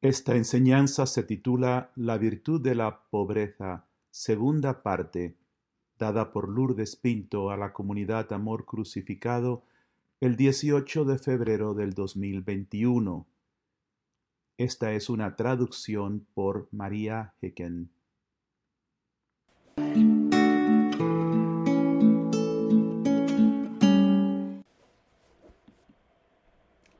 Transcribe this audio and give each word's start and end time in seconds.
Esta 0.00 0.36
enseñanza 0.36 1.06
se 1.06 1.24
titula 1.24 1.90
La 1.96 2.18
virtud 2.18 2.60
de 2.60 2.76
la 2.76 3.00
pobreza, 3.10 3.84
segunda 4.12 4.84
parte, 4.84 5.34
dada 5.98 6.30
por 6.30 6.48
Lourdes 6.48 6.94
Pinto 6.94 7.50
a 7.50 7.56
la 7.56 7.72
comunidad 7.72 8.32
Amor 8.32 8.64
Crucificado 8.64 9.64
el 10.20 10.36
18 10.36 11.04
de 11.04 11.18
febrero 11.18 11.74
del 11.74 11.94
2021. 11.94 13.26
Esta 14.56 14.92
es 14.92 15.10
una 15.10 15.34
traducción 15.34 16.28
por 16.32 16.68
María 16.70 17.34
Hecken. 17.42 17.90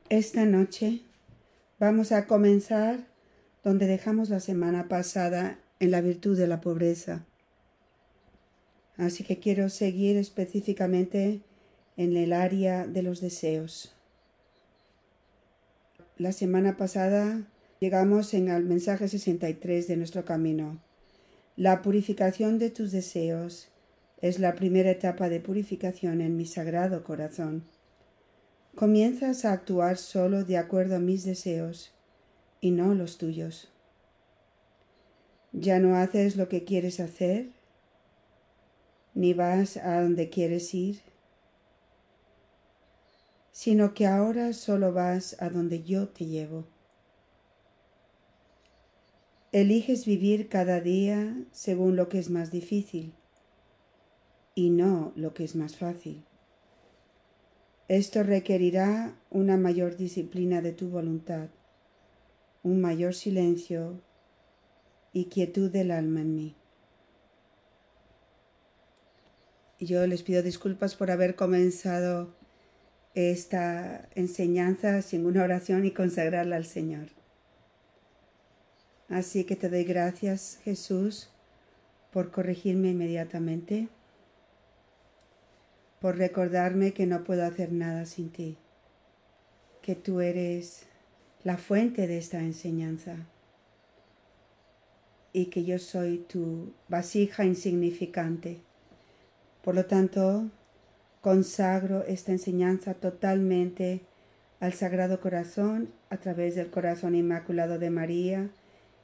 Esta 0.09 0.43
noche 0.43 1.08
vamos 1.79 2.11
a 2.11 2.27
comenzar 2.27 3.07
donde 3.63 3.87
dejamos 3.87 4.29
la 4.29 4.41
semana 4.41 4.87
pasada 4.87 5.59
en 5.79 5.91
la 5.91 6.01
virtud 6.01 6.37
de 6.37 6.47
la 6.47 6.59
pobreza. 6.59 7.25
Así 8.97 9.23
que 9.23 9.39
quiero 9.39 9.69
seguir 9.69 10.17
específicamente 10.17 11.41
en 11.95 12.17
el 12.17 12.33
área 12.33 12.85
de 12.85 13.01
los 13.01 13.21
deseos. 13.21 13.95
La 16.17 16.33
semana 16.33 16.75
pasada 16.75 17.47
llegamos 17.79 18.33
en 18.33 18.49
el 18.49 18.65
mensaje 18.65 19.07
63 19.07 19.87
de 19.87 19.95
nuestro 19.95 20.25
camino. 20.25 20.81
La 21.55 21.81
purificación 21.81 22.59
de 22.59 22.71
tus 22.71 22.91
deseos 22.91 23.69
es 24.21 24.39
la 24.39 24.55
primera 24.55 24.91
etapa 24.91 25.29
de 25.29 25.39
purificación 25.39 26.19
en 26.19 26.35
mi 26.35 26.45
sagrado 26.45 27.05
corazón. 27.05 27.63
Comienzas 28.75 29.43
a 29.45 29.51
actuar 29.51 29.97
solo 29.97 30.43
de 30.43 30.57
acuerdo 30.57 30.95
a 30.95 30.99
mis 30.99 31.25
deseos 31.25 31.93
y 32.61 32.71
no 32.71 32.93
los 32.93 33.17
tuyos. 33.17 33.69
Ya 35.51 35.79
no 35.79 35.95
haces 35.95 36.37
lo 36.37 36.47
que 36.47 36.63
quieres 36.63 36.99
hacer, 36.99 37.49
ni 39.13 39.33
vas 39.33 39.77
a 39.77 40.01
donde 40.01 40.29
quieres 40.29 40.73
ir, 40.73 41.01
sino 43.51 43.93
que 43.93 44.07
ahora 44.07 44.53
solo 44.53 44.93
vas 44.93 45.35
a 45.41 45.49
donde 45.49 45.83
yo 45.83 46.07
te 46.07 46.25
llevo. 46.25 46.65
Eliges 49.51 50.05
vivir 50.05 50.47
cada 50.47 50.79
día 50.79 51.35
según 51.51 51.95
lo 51.95 52.07
que 52.07 52.19
es 52.19 52.29
más 52.29 52.51
difícil 52.51 53.13
y 54.53 54.69
no 54.69 55.11
lo 55.15 55.33
que 55.33 55.43
es 55.43 55.55
más 55.55 55.75
fácil. 55.75 56.23
Esto 57.89 58.21
requerirá 58.21 59.15
una 59.31 59.57
mayor 59.57 59.97
disciplina 59.97 60.61
de 60.61 60.73
tu 60.73 60.89
voluntad, 60.89 61.49
un 62.61 62.79
mayor 62.81 63.15
silencio 63.15 63.99
y 65.11 65.25
quietud 65.25 65.71
del 65.71 65.89
alma 65.89 66.21
en 66.21 66.35
mí. 66.35 66.55
Yo 69.79 70.05
les 70.05 70.21
pido 70.21 70.43
disculpas 70.43 70.95
por 70.95 71.09
haber 71.09 71.35
comenzado 71.35 72.35
esta 73.15 74.07
enseñanza 74.13 75.01
sin 75.01 75.25
una 75.25 75.43
oración 75.43 75.83
y 75.83 75.89
consagrarla 75.89 76.57
al 76.57 76.65
Señor. 76.65 77.07
Así 79.07 79.45
que 79.45 79.55
te 79.55 79.67
doy 79.67 79.83
gracias, 79.83 80.59
Jesús, 80.63 81.31
por 82.11 82.29
corregirme 82.29 82.91
inmediatamente 82.91 83.89
por 85.99 86.17
recordarme 86.17 86.93
que 86.93 87.05
no 87.05 87.23
puedo 87.23 87.43
hacer 87.43 87.71
nada 87.71 88.05
sin 88.05 88.29
ti, 88.29 88.57
que 89.81 89.95
tú 89.95 90.21
eres 90.21 90.87
la 91.43 91.57
fuente 91.57 92.07
de 92.07 92.17
esta 92.17 92.39
enseñanza 92.39 93.27
y 95.33 95.47
que 95.47 95.63
yo 95.63 95.77
soy 95.77 96.19
tu 96.19 96.73
vasija 96.87 97.45
insignificante. 97.45 98.61
Por 99.61 99.75
lo 99.75 99.85
tanto, 99.85 100.49
consagro 101.21 102.03
esta 102.05 102.31
enseñanza 102.31 102.93
totalmente 102.93 104.01
al 104.59 104.73
Sagrado 104.73 105.19
Corazón 105.19 105.89
a 106.09 106.17
través 106.17 106.55
del 106.55 106.69
Corazón 106.69 107.15
Inmaculado 107.15 107.77
de 107.77 107.89
María 107.89 108.49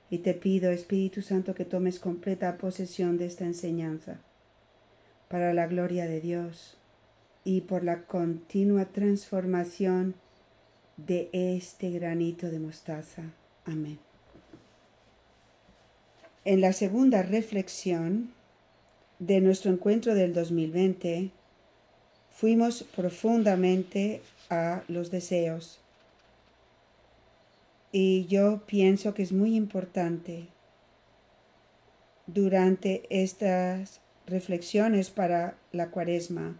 y 0.09 0.19
te 0.19 0.33
pido, 0.33 0.71
Espíritu 0.71 1.21
Santo, 1.21 1.55
que 1.55 1.65
tomes 1.65 1.99
completa 1.99 2.57
posesión 2.57 3.17
de 3.17 3.25
esta 3.25 3.45
enseñanza 3.45 4.19
para 5.29 5.53
la 5.53 5.67
gloria 5.67 6.05
de 6.05 6.21
Dios 6.21 6.77
y 7.45 7.61
por 7.61 7.83
la 7.83 8.01
continua 8.01 8.85
transformación 8.85 10.15
de 10.97 11.29
este 11.31 11.91
granito 11.91 12.49
de 12.49 12.59
mostaza. 12.59 13.23
Amén. 13.65 13.99
En 16.43 16.59
la 16.59 16.73
segunda 16.73 17.21
reflexión 17.23 18.33
de 19.19 19.39
nuestro 19.41 19.71
encuentro 19.71 20.15
del 20.15 20.33
2020, 20.33 21.31
fuimos 22.31 22.83
profundamente 22.83 24.21
a 24.49 24.83
los 24.87 25.11
deseos. 25.11 25.79
Y 27.91 28.25
yo 28.25 28.61
pienso 28.65 29.13
que 29.13 29.23
es 29.23 29.31
muy 29.31 29.55
importante 29.55 30.47
durante 32.27 33.03
estas 33.09 34.01
reflexiones 34.27 35.11
para 35.11 35.55
la 35.71 35.91
cuaresma 35.91 36.59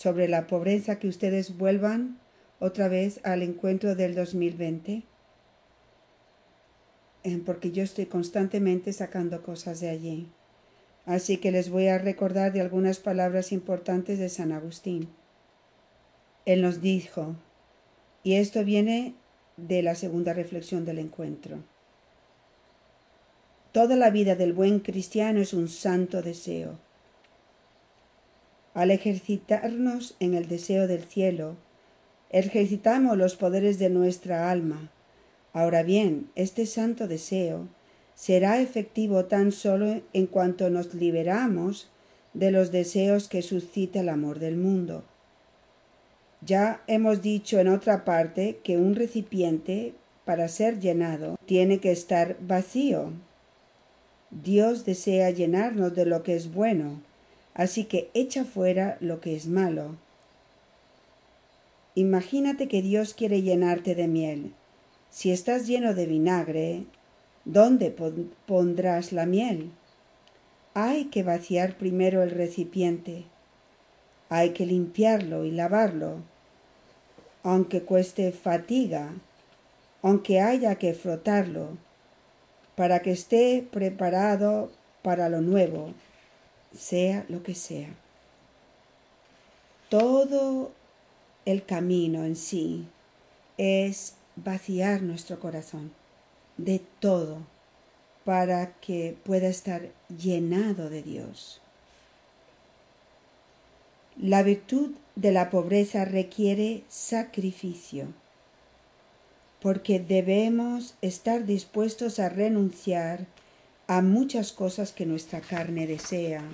sobre 0.00 0.28
la 0.28 0.46
pobreza 0.46 0.98
que 0.98 1.08
ustedes 1.08 1.58
vuelvan 1.58 2.18
otra 2.58 2.88
vez 2.88 3.20
al 3.22 3.42
encuentro 3.42 3.94
del 3.94 4.14
2020? 4.14 5.02
Eh, 7.22 7.42
porque 7.44 7.70
yo 7.70 7.82
estoy 7.82 8.06
constantemente 8.06 8.94
sacando 8.94 9.42
cosas 9.42 9.78
de 9.80 9.90
allí. 9.90 10.26
Así 11.04 11.36
que 11.36 11.50
les 11.50 11.68
voy 11.68 11.88
a 11.88 11.98
recordar 11.98 12.50
de 12.54 12.62
algunas 12.62 12.98
palabras 12.98 13.52
importantes 13.52 14.18
de 14.18 14.30
San 14.30 14.52
Agustín. 14.52 15.10
Él 16.46 16.62
nos 16.62 16.80
dijo, 16.80 17.36
y 18.22 18.36
esto 18.36 18.64
viene 18.64 19.12
de 19.58 19.82
la 19.82 19.94
segunda 19.96 20.32
reflexión 20.32 20.86
del 20.86 20.98
encuentro. 20.98 21.58
Toda 23.72 23.96
la 23.96 24.08
vida 24.08 24.34
del 24.34 24.54
buen 24.54 24.78
cristiano 24.78 25.40
es 25.40 25.52
un 25.52 25.68
santo 25.68 26.22
deseo 26.22 26.78
al 28.74 28.90
ejercitarnos 28.90 30.16
en 30.20 30.34
el 30.34 30.48
deseo 30.48 30.86
del 30.86 31.04
cielo, 31.04 31.56
ejercitamos 32.30 33.16
los 33.16 33.36
poderes 33.36 33.78
de 33.78 33.90
nuestra 33.90 34.50
alma. 34.50 34.90
Ahora 35.52 35.82
bien, 35.82 36.30
este 36.36 36.66
santo 36.66 37.08
deseo 37.08 37.66
será 38.14 38.60
efectivo 38.60 39.24
tan 39.24 39.50
solo 39.50 40.02
en 40.12 40.26
cuanto 40.26 40.70
nos 40.70 40.94
liberamos 40.94 41.90
de 42.34 42.50
los 42.50 42.70
deseos 42.70 43.28
que 43.28 43.42
suscita 43.42 44.00
el 44.00 44.08
amor 44.08 44.38
del 44.38 44.56
mundo. 44.56 45.04
Ya 46.42 46.82
hemos 46.86 47.22
dicho 47.22 47.58
en 47.58 47.68
otra 47.68 48.04
parte 48.04 48.60
que 48.62 48.78
un 48.78 48.94
recipiente, 48.94 49.94
para 50.24 50.48
ser 50.48 50.78
llenado, 50.78 51.36
tiene 51.44 51.80
que 51.80 51.90
estar 51.90 52.36
vacío. 52.40 53.12
Dios 54.30 54.84
desea 54.84 55.30
llenarnos 55.30 55.94
de 55.94 56.06
lo 56.06 56.22
que 56.22 56.36
es 56.36 56.52
bueno, 56.52 57.02
Así 57.60 57.84
que 57.84 58.08
echa 58.14 58.46
fuera 58.46 58.96
lo 59.00 59.20
que 59.20 59.36
es 59.36 59.46
malo. 59.46 59.96
Imagínate 61.94 62.68
que 62.68 62.80
Dios 62.80 63.12
quiere 63.12 63.42
llenarte 63.42 63.94
de 63.94 64.08
miel. 64.08 64.54
Si 65.10 65.30
estás 65.30 65.66
lleno 65.66 65.92
de 65.92 66.06
vinagre, 66.06 66.84
¿dónde 67.44 67.94
pondrás 68.46 69.12
la 69.12 69.26
miel? 69.26 69.72
Hay 70.72 71.10
que 71.10 71.22
vaciar 71.22 71.76
primero 71.76 72.22
el 72.22 72.30
recipiente. 72.30 73.24
Hay 74.30 74.54
que 74.54 74.64
limpiarlo 74.64 75.44
y 75.44 75.50
lavarlo, 75.50 76.16
aunque 77.42 77.82
cueste 77.82 78.32
fatiga, 78.32 79.12
aunque 80.00 80.40
haya 80.40 80.76
que 80.76 80.94
frotarlo, 80.94 81.76
para 82.74 83.00
que 83.00 83.10
esté 83.10 83.68
preparado 83.70 84.70
para 85.02 85.28
lo 85.28 85.42
nuevo 85.42 85.92
sea 86.74 87.24
lo 87.28 87.42
que 87.42 87.54
sea. 87.54 87.88
Todo 89.88 90.72
el 91.44 91.64
camino 91.64 92.24
en 92.24 92.36
sí 92.36 92.86
es 93.58 94.14
vaciar 94.36 95.02
nuestro 95.02 95.40
corazón 95.40 95.92
de 96.56 96.80
todo 97.00 97.38
para 98.24 98.74
que 98.80 99.16
pueda 99.24 99.48
estar 99.48 99.90
llenado 100.08 100.90
de 100.90 101.02
Dios. 101.02 101.60
La 104.16 104.42
virtud 104.42 104.92
de 105.16 105.32
la 105.32 105.50
pobreza 105.50 106.04
requiere 106.04 106.84
sacrificio, 106.88 108.06
porque 109.60 109.98
debemos 109.98 110.94
estar 111.00 111.46
dispuestos 111.46 112.18
a 112.18 112.28
renunciar 112.28 113.26
a 113.90 114.02
muchas 114.02 114.52
cosas 114.52 114.92
que 114.92 115.04
nuestra 115.04 115.40
carne 115.40 115.84
desea. 115.88 116.44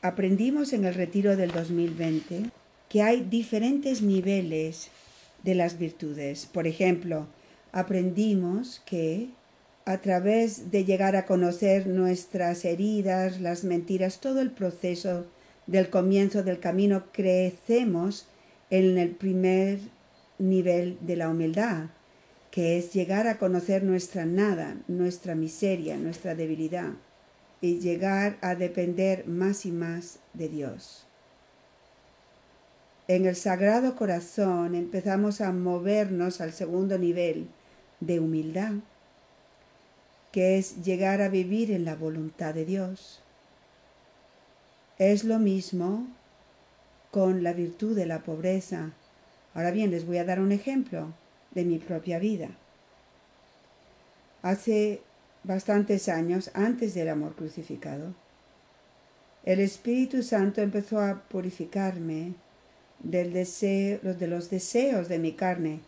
Aprendimos 0.00 0.72
en 0.72 0.86
el 0.86 0.94
retiro 0.94 1.36
del 1.36 1.50
2020 1.50 2.44
que 2.88 3.02
hay 3.02 3.20
diferentes 3.20 4.00
niveles 4.00 4.88
de 5.42 5.54
las 5.54 5.78
virtudes. 5.78 6.46
Por 6.46 6.66
ejemplo, 6.66 7.26
aprendimos 7.70 8.80
que 8.86 9.28
a 9.84 9.98
través 9.98 10.70
de 10.70 10.86
llegar 10.86 11.16
a 11.16 11.26
conocer 11.26 11.86
nuestras 11.86 12.64
heridas, 12.64 13.42
las 13.42 13.62
mentiras, 13.62 14.18
todo 14.18 14.40
el 14.40 14.50
proceso 14.50 15.26
del 15.66 15.90
comienzo 15.90 16.42
del 16.44 16.60
camino, 16.60 17.12
crecemos 17.12 18.26
en 18.70 18.96
el 18.96 19.10
primer 19.10 19.80
nivel 20.38 20.96
de 21.02 21.16
la 21.16 21.28
humildad, 21.28 21.90
que 22.58 22.76
es 22.76 22.92
llegar 22.92 23.28
a 23.28 23.38
conocer 23.38 23.84
nuestra 23.84 24.26
nada, 24.26 24.78
nuestra 24.88 25.36
miseria, 25.36 25.96
nuestra 25.96 26.34
debilidad, 26.34 26.90
y 27.60 27.78
llegar 27.78 28.36
a 28.40 28.56
depender 28.56 29.28
más 29.28 29.64
y 29.64 29.70
más 29.70 30.18
de 30.34 30.48
Dios. 30.48 31.06
En 33.06 33.26
el 33.26 33.36
Sagrado 33.36 33.94
Corazón 33.94 34.74
empezamos 34.74 35.40
a 35.40 35.52
movernos 35.52 36.40
al 36.40 36.52
segundo 36.52 36.98
nivel 36.98 37.46
de 38.00 38.18
humildad, 38.18 38.72
que 40.32 40.58
es 40.58 40.82
llegar 40.82 41.22
a 41.22 41.28
vivir 41.28 41.70
en 41.70 41.84
la 41.84 41.94
voluntad 41.94 42.54
de 42.54 42.64
Dios. 42.64 43.22
Es 44.98 45.22
lo 45.22 45.38
mismo 45.38 46.08
con 47.12 47.44
la 47.44 47.52
virtud 47.52 47.94
de 47.94 48.06
la 48.06 48.24
pobreza. 48.24 48.90
Ahora 49.54 49.70
bien, 49.70 49.92
les 49.92 50.04
voy 50.04 50.18
a 50.18 50.24
dar 50.24 50.40
un 50.40 50.50
ejemplo 50.50 51.14
de 51.52 51.64
mi 51.64 51.78
propia 51.78 52.18
vida. 52.18 52.50
Hace 54.42 55.02
bastantes 55.44 56.08
años, 56.08 56.50
antes 56.54 56.94
del 56.94 57.08
amor 57.08 57.34
crucificado, 57.34 58.14
el 59.44 59.60
Espíritu 59.60 60.22
Santo 60.22 60.60
empezó 60.60 61.00
a 61.00 61.22
purificarme 61.22 62.34
del 62.98 63.32
deseo, 63.32 63.98
de 64.02 64.26
los 64.26 64.50
deseos 64.50 65.08
de 65.08 65.18
mi 65.18 65.32
carne. 65.32 65.80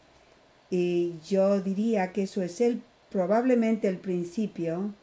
Y 0.71 1.15
yo 1.29 1.61
diría 1.61 2.13
que 2.13 2.23
eso 2.23 2.43
es 2.43 2.61
el, 2.61 2.83
probablemente 3.11 3.89
el 3.89 3.99
principio 3.99 4.95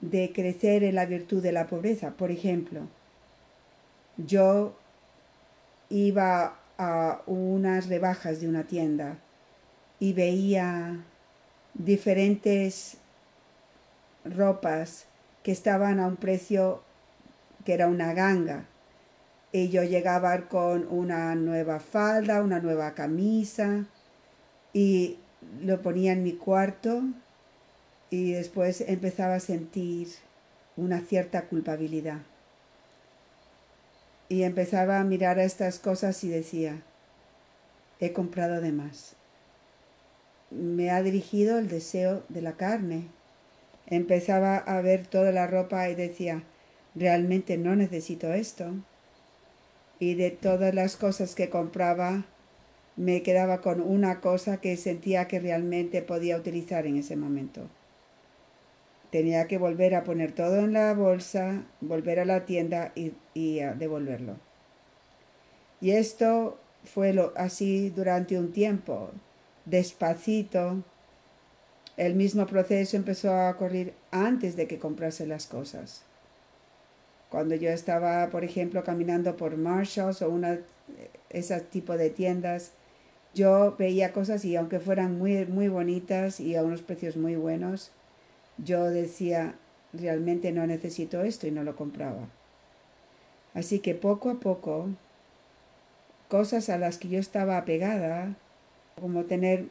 de 0.00 0.32
crecer 0.32 0.84
en 0.84 0.96
la 0.96 1.06
virtud 1.06 1.42
de 1.42 1.52
la 1.52 1.68
pobreza. 1.68 2.10
Por 2.10 2.30
ejemplo, 2.30 2.82
yo 4.16 4.76
iba 5.88 6.58
a 6.78 7.22
unas 7.26 7.88
rebajas 7.88 8.40
de 8.40 8.48
una 8.48 8.64
tienda 8.64 9.18
y 9.98 10.12
veía 10.12 11.04
diferentes 11.74 12.98
ropas 14.24 15.06
que 15.42 15.52
estaban 15.52 16.00
a 16.00 16.06
un 16.06 16.16
precio 16.16 16.82
que 17.64 17.74
era 17.74 17.88
una 17.88 18.12
ganga. 18.14 18.66
Y 19.52 19.68
yo 19.68 19.84
llegaba 19.84 20.48
con 20.48 20.86
una 20.90 21.34
nueva 21.34 21.80
falda, 21.80 22.42
una 22.42 22.60
nueva 22.60 22.94
camisa 22.94 23.86
y 24.72 25.18
lo 25.62 25.80
ponía 25.82 26.12
en 26.12 26.22
mi 26.22 26.32
cuarto 26.32 27.02
y 28.10 28.32
después 28.32 28.82
empezaba 28.82 29.36
a 29.36 29.40
sentir 29.40 30.08
una 30.76 31.00
cierta 31.00 31.46
culpabilidad. 31.46 32.20
Y 34.28 34.42
empezaba 34.42 34.98
a 34.98 35.04
mirar 35.04 35.38
a 35.38 35.44
estas 35.44 35.78
cosas 35.78 36.22
y 36.24 36.28
decía, 36.28 36.82
he 38.00 38.12
comprado 38.12 38.60
de 38.60 38.72
más. 38.72 39.15
Me 40.50 40.90
ha 40.90 41.02
dirigido 41.02 41.58
el 41.58 41.68
deseo 41.68 42.22
de 42.28 42.42
la 42.42 42.52
carne. 42.52 43.08
Empezaba 43.86 44.56
a 44.56 44.80
ver 44.80 45.06
toda 45.06 45.32
la 45.32 45.46
ropa 45.46 45.88
y 45.88 45.94
decía, 45.94 46.42
realmente 46.94 47.58
no 47.58 47.76
necesito 47.76 48.32
esto. 48.32 48.72
Y 49.98 50.14
de 50.14 50.30
todas 50.30 50.74
las 50.74 50.96
cosas 50.96 51.34
que 51.34 51.50
compraba, 51.50 52.24
me 52.96 53.22
quedaba 53.22 53.60
con 53.60 53.80
una 53.80 54.20
cosa 54.20 54.60
que 54.60 54.76
sentía 54.76 55.28
que 55.28 55.38
realmente 55.38 56.02
podía 56.02 56.36
utilizar 56.36 56.86
en 56.86 56.96
ese 56.96 57.16
momento. 57.16 57.68
Tenía 59.10 59.46
que 59.46 59.58
volver 59.58 59.94
a 59.94 60.04
poner 60.04 60.32
todo 60.32 60.60
en 60.60 60.72
la 60.72 60.92
bolsa, 60.94 61.64
volver 61.80 62.20
a 62.20 62.24
la 62.24 62.44
tienda 62.44 62.92
y, 62.94 63.60
a 63.60 63.74
devolverlo. 63.74 64.36
Y 65.80 65.92
esto 65.92 66.58
fue 66.84 67.12
lo, 67.12 67.32
así 67.36 67.90
durante 67.90 68.38
un 68.38 68.52
tiempo, 68.52 69.10
despacito. 69.66 70.82
El 71.98 72.14
mismo 72.14 72.46
proceso 72.46 72.96
empezó 72.96 73.32
a 73.32 73.50
ocurrir 73.50 73.92
antes 74.10 74.56
de 74.56 74.66
que 74.66 74.78
comprase 74.78 75.26
las 75.26 75.46
cosas. 75.46 76.02
Cuando 77.28 77.54
yo 77.54 77.70
estaba, 77.70 78.28
por 78.30 78.44
ejemplo, 78.44 78.82
caminando 78.84 79.36
por 79.36 79.56
Marshalls 79.56 80.22
o 80.22 80.30
una 80.30 80.60
ese 81.30 81.60
tipo 81.60 81.96
de 81.96 82.10
tiendas, 82.10 82.72
yo 83.34 83.76
veía 83.78 84.12
cosas 84.12 84.44
y 84.44 84.56
aunque 84.56 84.80
fueran 84.80 85.18
muy, 85.18 85.44
muy 85.44 85.68
bonitas 85.68 86.40
y 86.40 86.56
a 86.56 86.62
unos 86.62 86.82
precios 86.82 87.16
muy 87.16 87.36
buenos, 87.36 87.90
yo 88.56 88.84
decía, 88.84 89.56
realmente 89.92 90.52
no 90.52 90.66
necesito 90.66 91.22
esto 91.22 91.46
y 91.46 91.50
no 91.50 91.62
lo 91.64 91.76
compraba. 91.76 92.28
Así 93.52 93.80
que 93.80 93.94
poco 93.94 94.30
a 94.30 94.40
poco, 94.40 94.88
cosas 96.28 96.68
a 96.68 96.78
las 96.78 96.98
que 96.98 97.08
yo 97.08 97.18
estaba 97.18 97.58
apegada, 97.58 98.36
como 99.00 99.24
tener 99.24 99.66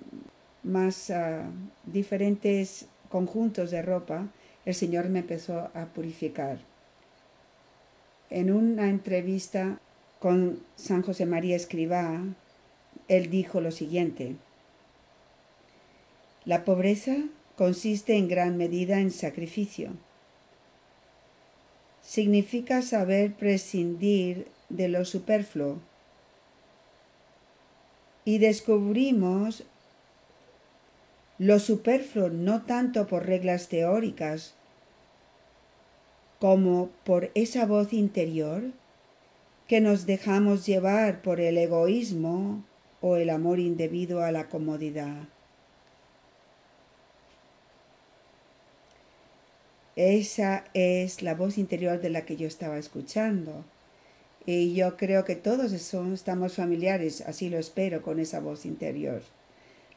más 0.61 1.09
ah, 1.09 1.49
diferentes 1.85 2.85
conjuntos 3.09 3.71
de 3.71 3.81
ropa, 3.81 4.27
el 4.65 4.75
Señor 4.75 5.09
me 5.09 5.19
empezó 5.19 5.71
a 5.73 5.85
purificar. 5.85 6.59
En 8.29 8.51
una 8.51 8.89
entrevista 8.89 9.79
con 10.19 10.59
San 10.75 11.01
José 11.01 11.25
María 11.25 11.55
Escribá, 11.55 12.21
él 13.07 13.29
dijo 13.31 13.61
lo 13.61 13.71
siguiente, 13.71 14.35
la 16.45 16.63
pobreza 16.63 17.15
consiste 17.55 18.17
en 18.17 18.27
gran 18.27 18.57
medida 18.57 18.99
en 18.99 19.09
sacrificio. 19.09 19.89
Significa 22.01 22.83
saber 22.83 23.33
prescindir 23.33 24.47
de 24.69 24.87
lo 24.87 25.03
superfluo. 25.03 25.79
Y 28.25 28.39
descubrimos 28.39 29.63
lo 31.37 31.59
superfluo 31.59 32.29
no 32.29 32.63
tanto 32.63 33.07
por 33.07 33.25
reglas 33.25 33.67
teóricas 33.67 34.55
como 36.39 36.89
por 37.03 37.31
esa 37.35 37.65
voz 37.65 37.93
interior 37.93 38.63
que 39.67 39.81
nos 39.81 40.05
dejamos 40.05 40.65
llevar 40.65 41.21
por 41.21 41.39
el 41.39 41.57
egoísmo 41.57 42.63
o 43.01 43.17
el 43.17 43.29
amor 43.29 43.59
indebido 43.59 44.23
a 44.23 44.31
la 44.31 44.47
comodidad. 44.47 45.27
Esa 49.95 50.65
es 50.73 51.21
la 51.21 51.35
voz 51.35 51.57
interior 51.57 52.01
de 52.01 52.09
la 52.09 52.25
que 52.25 52.35
yo 52.35 52.47
estaba 52.47 52.77
escuchando. 52.77 53.63
Y 54.45 54.75
yo 54.75 54.95
creo 54.95 55.25
que 55.25 55.35
todos 55.35 55.71
estamos 55.71 56.55
familiares, 56.55 57.21
así 57.21 57.49
lo 57.49 57.57
espero, 57.57 58.01
con 58.01 58.19
esa 58.19 58.39
voz 58.39 58.65
interior. 58.65 59.21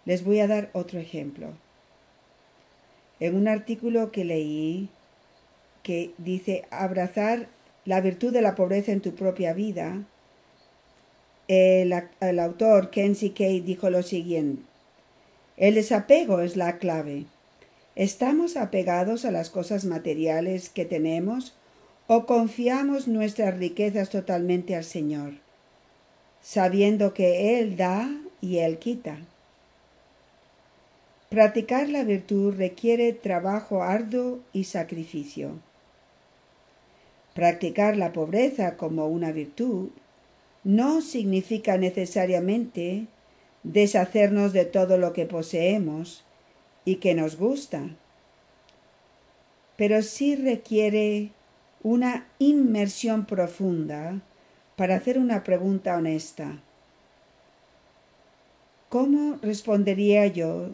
Les 0.06 0.24
voy 0.24 0.40
a 0.40 0.46
dar 0.46 0.70
otro 0.72 0.98
ejemplo. 0.98 1.52
En 3.20 3.34
un 3.34 3.46
artículo 3.48 4.10
que 4.10 4.24
leí 4.24 4.88
que 5.82 6.12
dice 6.18 6.64
abrazar 6.70 7.48
la 7.84 8.00
virtud 8.00 8.32
de 8.32 8.42
la 8.42 8.54
pobreza 8.54 8.92
en 8.92 9.00
tu 9.00 9.14
propia 9.14 9.52
vida, 9.52 10.02
el, 11.46 11.92
el 12.20 12.38
autor 12.38 12.90
Kenzie 12.90 13.32
Kay 13.32 13.60
dijo 13.60 13.90
lo 13.90 14.02
siguiente. 14.02 14.62
El 15.56 15.74
desapego 15.74 16.40
es 16.40 16.56
la 16.56 16.78
clave. 16.78 17.24
¿Estamos 17.96 18.56
apegados 18.56 19.24
a 19.24 19.30
las 19.30 19.50
cosas 19.50 19.84
materiales 19.84 20.68
que 20.68 20.84
tenemos 20.84 21.54
o 22.08 22.26
confiamos 22.26 23.06
nuestras 23.06 23.56
riquezas 23.56 24.10
totalmente 24.10 24.74
al 24.74 24.82
Señor, 24.82 25.34
sabiendo 26.42 27.14
que 27.14 27.60
Él 27.60 27.76
da 27.76 28.10
y 28.40 28.58
Él 28.58 28.78
quita? 28.78 29.18
Practicar 31.28 31.88
la 31.88 32.02
virtud 32.02 32.56
requiere 32.56 33.12
trabajo 33.12 33.84
arduo 33.84 34.40
y 34.52 34.64
sacrificio. 34.64 35.60
Practicar 37.34 37.96
la 37.96 38.12
pobreza 38.12 38.76
como 38.76 39.06
una 39.06 39.30
virtud 39.30 39.90
no 40.64 41.02
significa 41.02 41.76
necesariamente 41.76 43.06
deshacernos 43.62 44.52
de 44.52 44.64
todo 44.64 44.98
lo 44.98 45.12
que 45.12 45.26
poseemos, 45.26 46.24
y 46.88 46.96
que 46.96 47.14
nos 47.14 47.36
gusta, 47.36 47.82
pero 49.76 50.00
sí 50.00 50.36
requiere 50.36 51.32
una 51.82 52.26
inmersión 52.38 53.26
profunda 53.26 54.20
para 54.76 54.96
hacer 54.96 55.18
una 55.18 55.44
pregunta 55.44 55.96
honesta. 55.96 56.60
¿Cómo 58.88 59.38
respondería 59.42 60.26
yo 60.26 60.70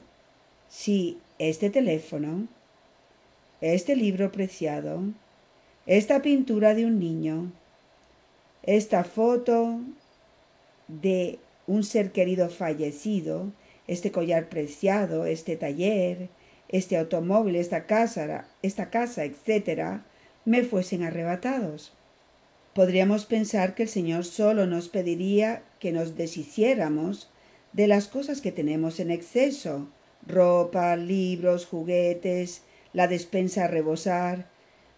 si 0.68 1.18
este 1.38 1.70
teléfono, 1.70 2.46
este 3.60 3.96
libro 3.96 4.30
preciado, 4.30 5.02
esta 5.86 6.22
pintura 6.22 6.74
de 6.74 6.86
un 6.86 6.98
niño, 6.98 7.52
esta 8.62 9.04
foto 9.04 9.80
de 10.88 11.38
un 11.66 11.82
ser 11.82 12.12
querido 12.12 12.48
fallecido 12.48 13.52
este 13.86 14.10
collar 14.10 14.48
preciado, 14.48 15.26
este 15.26 15.56
taller, 15.56 16.28
este 16.68 16.96
automóvil, 16.96 17.56
esta 17.56 17.86
casa, 17.86 18.48
esta 18.62 18.90
casa, 18.90 19.24
etc., 19.24 20.00
me 20.44 20.62
fuesen 20.62 21.02
arrebatados. 21.02 21.92
Podríamos 22.74 23.24
pensar 23.24 23.74
que 23.74 23.84
el 23.84 23.88
Señor 23.88 24.24
solo 24.24 24.66
nos 24.66 24.88
pediría 24.88 25.62
que 25.78 25.92
nos 25.92 26.16
deshiciéramos 26.16 27.30
de 27.72 27.86
las 27.86 28.08
cosas 28.08 28.40
que 28.40 28.52
tenemos 28.52 29.00
en 29.00 29.10
exceso, 29.10 29.88
ropa, 30.26 30.96
libros, 30.96 31.66
juguetes, 31.66 32.62
la 32.92 33.06
despensa 33.08 33.64
a 33.64 33.68
rebosar, 33.68 34.46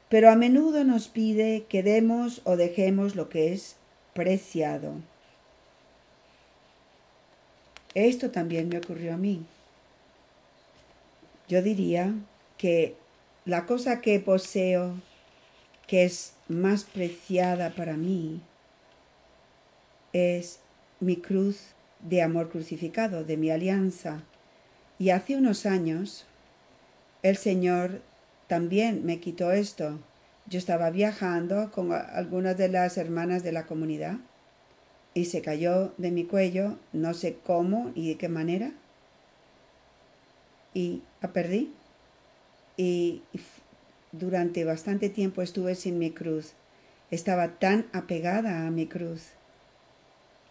pero 0.08 0.30
a 0.30 0.36
menudo 0.36 0.84
nos 0.84 1.08
pide 1.08 1.64
que 1.68 1.82
demos 1.82 2.40
o 2.44 2.56
dejemos 2.56 3.16
lo 3.16 3.28
que 3.28 3.52
es 3.52 3.76
preciado. 4.14 4.94
Esto 7.94 8.30
también 8.30 8.68
me 8.68 8.78
ocurrió 8.78 9.14
a 9.14 9.16
mí. 9.16 9.42
Yo 11.48 11.62
diría 11.62 12.14
que 12.58 12.94
la 13.44 13.66
cosa 13.66 14.00
que 14.00 14.20
poseo, 14.20 15.00
que 15.86 16.04
es 16.04 16.34
más 16.48 16.84
preciada 16.84 17.70
para 17.70 17.96
mí, 17.96 18.40
es 20.12 20.60
mi 21.00 21.16
cruz 21.16 21.74
de 22.00 22.22
amor 22.22 22.50
crucificado, 22.50 23.24
de 23.24 23.36
mi 23.36 23.50
alianza. 23.50 24.22
Y 24.98 25.10
hace 25.10 25.36
unos 25.36 25.66
años 25.66 26.26
el 27.22 27.36
Señor 27.36 28.00
también 28.46 29.04
me 29.04 29.20
quitó 29.20 29.52
esto. 29.52 29.98
Yo 30.46 30.58
estaba 30.58 30.90
viajando 30.90 31.70
con 31.72 31.92
algunas 31.92 32.56
de 32.56 32.68
las 32.68 32.96
hermanas 32.96 33.42
de 33.42 33.52
la 33.52 33.66
comunidad 33.66 34.16
y 35.12 35.24
se 35.24 35.42
cayó 35.42 35.92
de 35.96 36.10
mi 36.10 36.24
cuello, 36.24 36.78
no 36.92 37.14
sé 37.14 37.38
cómo 37.42 37.90
y 37.94 38.10
de 38.10 38.16
qué 38.16 38.28
manera, 38.28 38.72
y 40.74 41.02
la 41.22 41.32
perdí. 41.32 41.72
Y 42.76 43.22
durante 44.18 44.64
bastante 44.64 45.08
tiempo 45.08 45.42
estuve 45.42 45.75
sin 45.75 45.99
mi 45.99 46.11
cruz. 46.11 46.52
Estaba 47.11 47.58
tan 47.58 47.87
apegada 47.92 48.66
a 48.66 48.70
mi 48.70 48.87
cruz. 48.87 49.28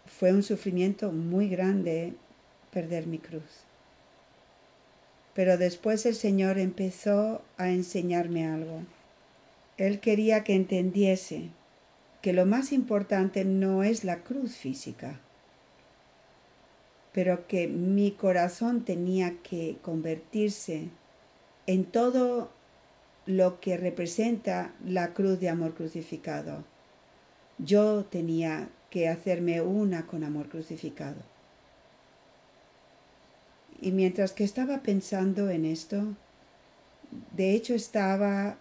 Fue 0.06 0.32
un 0.32 0.42
sufrimiento 0.42 1.12
muy 1.12 1.48
grande 1.48 2.14
perder 2.70 3.06
mi 3.06 3.18
cruz. 3.18 3.64
Pero 5.34 5.58
después 5.58 6.06
el 6.06 6.14
Señor 6.14 6.58
empezó 6.58 7.42
a 7.58 7.70
enseñarme 7.70 8.46
algo. 8.46 8.82
Él 9.76 10.00
quería 10.00 10.44
que 10.44 10.54
entendiese 10.54 11.50
que 12.22 12.32
lo 12.32 12.46
más 12.46 12.72
importante 12.72 13.44
no 13.44 13.82
es 13.82 14.02
la 14.02 14.24
cruz 14.24 14.56
física, 14.56 15.20
pero 17.12 17.46
que 17.46 17.68
mi 17.68 18.10
corazón 18.12 18.84
tenía 18.84 19.42
que 19.42 19.76
convertirse 19.82 20.88
en 21.66 21.84
todo 21.84 22.50
lo 23.26 23.60
que 23.60 23.76
representa 23.76 24.72
la 24.84 25.12
cruz 25.12 25.40
de 25.40 25.48
amor 25.48 25.74
crucificado. 25.74 26.64
Yo 27.58 28.04
tenía 28.04 28.68
que 28.90 29.08
hacerme 29.08 29.60
una 29.60 30.06
con 30.06 30.22
amor 30.22 30.48
crucificado. 30.48 31.16
Y 33.80 33.92
mientras 33.92 34.32
que 34.32 34.44
estaba 34.44 34.82
pensando 34.82 35.50
en 35.50 35.64
esto, 35.64 36.14
de 37.32 37.52
hecho 37.52 37.74
estaba 37.74 38.56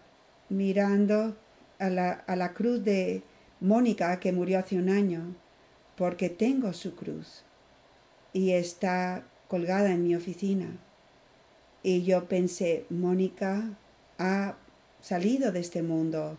mirando 0.50 1.38
a 1.80 1.90
la, 1.90 2.12
a 2.12 2.36
la 2.36 2.54
cruz 2.54 2.84
de, 2.84 3.22
Mónica, 3.62 4.20
que 4.20 4.34
murió 4.34 4.60
hace 4.60 4.78
un 4.78 4.90
año, 4.90 5.36
porque 5.96 6.30
tengo 6.30 6.74
su 6.74 6.96
cruz 6.96 7.44
y 8.34 8.52
está 8.52 9.24
colgada 9.48 9.92
en 9.92 10.04
mi 10.04 10.16
oficina. 10.16 10.78
Y 11.82 12.04
yo 12.04 12.28
pensé, 12.28 12.86
Mónica 12.90 13.78
ha 14.18 14.56
salido 15.02 15.52
de 15.52 15.60
este 15.60 15.82
mundo 15.84 16.38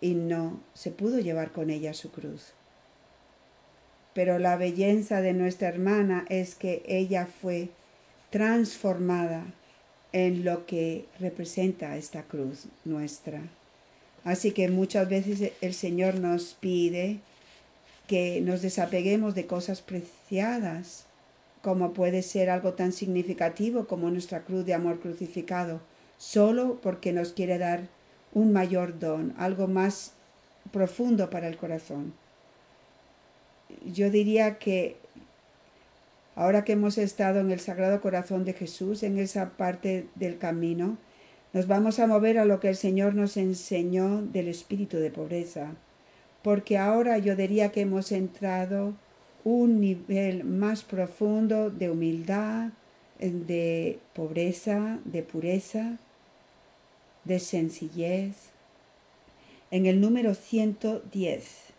y 0.00 0.14
no 0.14 0.60
se 0.74 0.90
pudo 0.90 1.18
llevar 1.20 1.52
con 1.52 1.70
ella 1.70 1.94
su 1.94 2.10
cruz. 2.10 2.52
Pero 4.14 4.38
la 4.38 4.56
belleza 4.56 5.20
de 5.20 5.32
nuestra 5.32 5.68
hermana 5.68 6.26
es 6.28 6.54
que 6.54 6.82
ella 6.86 7.26
fue 7.26 7.70
transformada 8.30 9.44
en 10.12 10.44
lo 10.44 10.66
que 10.66 11.06
representa 11.18 11.96
esta 11.96 12.22
cruz 12.24 12.66
nuestra. 12.84 13.40
Así 14.24 14.52
que 14.52 14.68
muchas 14.68 15.08
veces 15.08 15.52
el 15.60 15.74
Señor 15.74 16.16
nos 16.16 16.54
pide 16.54 17.20
que 18.06 18.40
nos 18.40 18.62
desapeguemos 18.62 19.34
de 19.34 19.46
cosas 19.46 19.80
preciadas, 19.80 21.06
como 21.62 21.92
puede 21.92 22.22
ser 22.22 22.50
algo 22.50 22.74
tan 22.74 22.92
significativo 22.92 23.86
como 23.86 24.10
nuestra 24.10 24.42
cruz 24.42 24.66
de 24.66 24.74
amor 24.74 25.00
crucificado, 25.00 25.80
solo 26.22 26.78
porque 26.80 27.12
nos 27.12 27.32
quiere 27.32 27.58
dar 27.58 27.88
un 28.32 28.52
mayor 28.52 29.00
don, 29.00 29.34
algo 29.38 29.66
más 29.66 30.12
profundo 30.70 31.30
para 31.30 31.48
el 31.48 31.56
corazón. 31.56 32.14
Yo 33.84 34.08
diría 34.08 34.58
que 34.58 34.96
ahora 36.36 36.62
que 36.62 36.74
hemos 36.74 36.96
estado 36.96 37.40
en 37.40 37.50
el 37.50 37.58
Sagrado 37.58 38.00
Corazón 38.00 38.44
de 38.44 38.52
Jesús, 38.52 39.02
en 39.02 39.18
esa 39.18 39.50
parte 39.50 40.06
del 40.14 40.38
camino, 40.38 40.96
nos 41.52 41.66
vamos 41.66 41.98
a 41.98 42.06
mover 42.06 42.38
a 42.38 42.44
lo 42.44 42.60
que 42.60 42.68
el 42.68 42.76
Señor 42.76 43.16
nos 43.16 43.36
enseñó 43.36 44.22
del 44.22 44.46
espíritu 44.46 44.98
de 44.98 45.10
pobreza, 45.10 45.72
porque 46.42 46.78
ahora 46.78 47.18
yo 47.18 47.34
diría 47.34 47.72
que 47.72 47.80
hemos 47.80 48.12
entrado 48.12 48.94
un 49.42 49.80
nivel 49.80 50.44
más 50.44 50.84
profundo 50.84 51.68
de 51.70 51.90
humildad, 51.90 52.70
de 53.18 53.98
pobreza, 54.14 55.00
de 55.04 55.24
pureza, 55.24 55.98
de 57.24 57.38
sencillez. 57.38 58.34
En 59.70 59.86
el 59.86 60.00
número 60.00 60.34
110. 60.34 61.72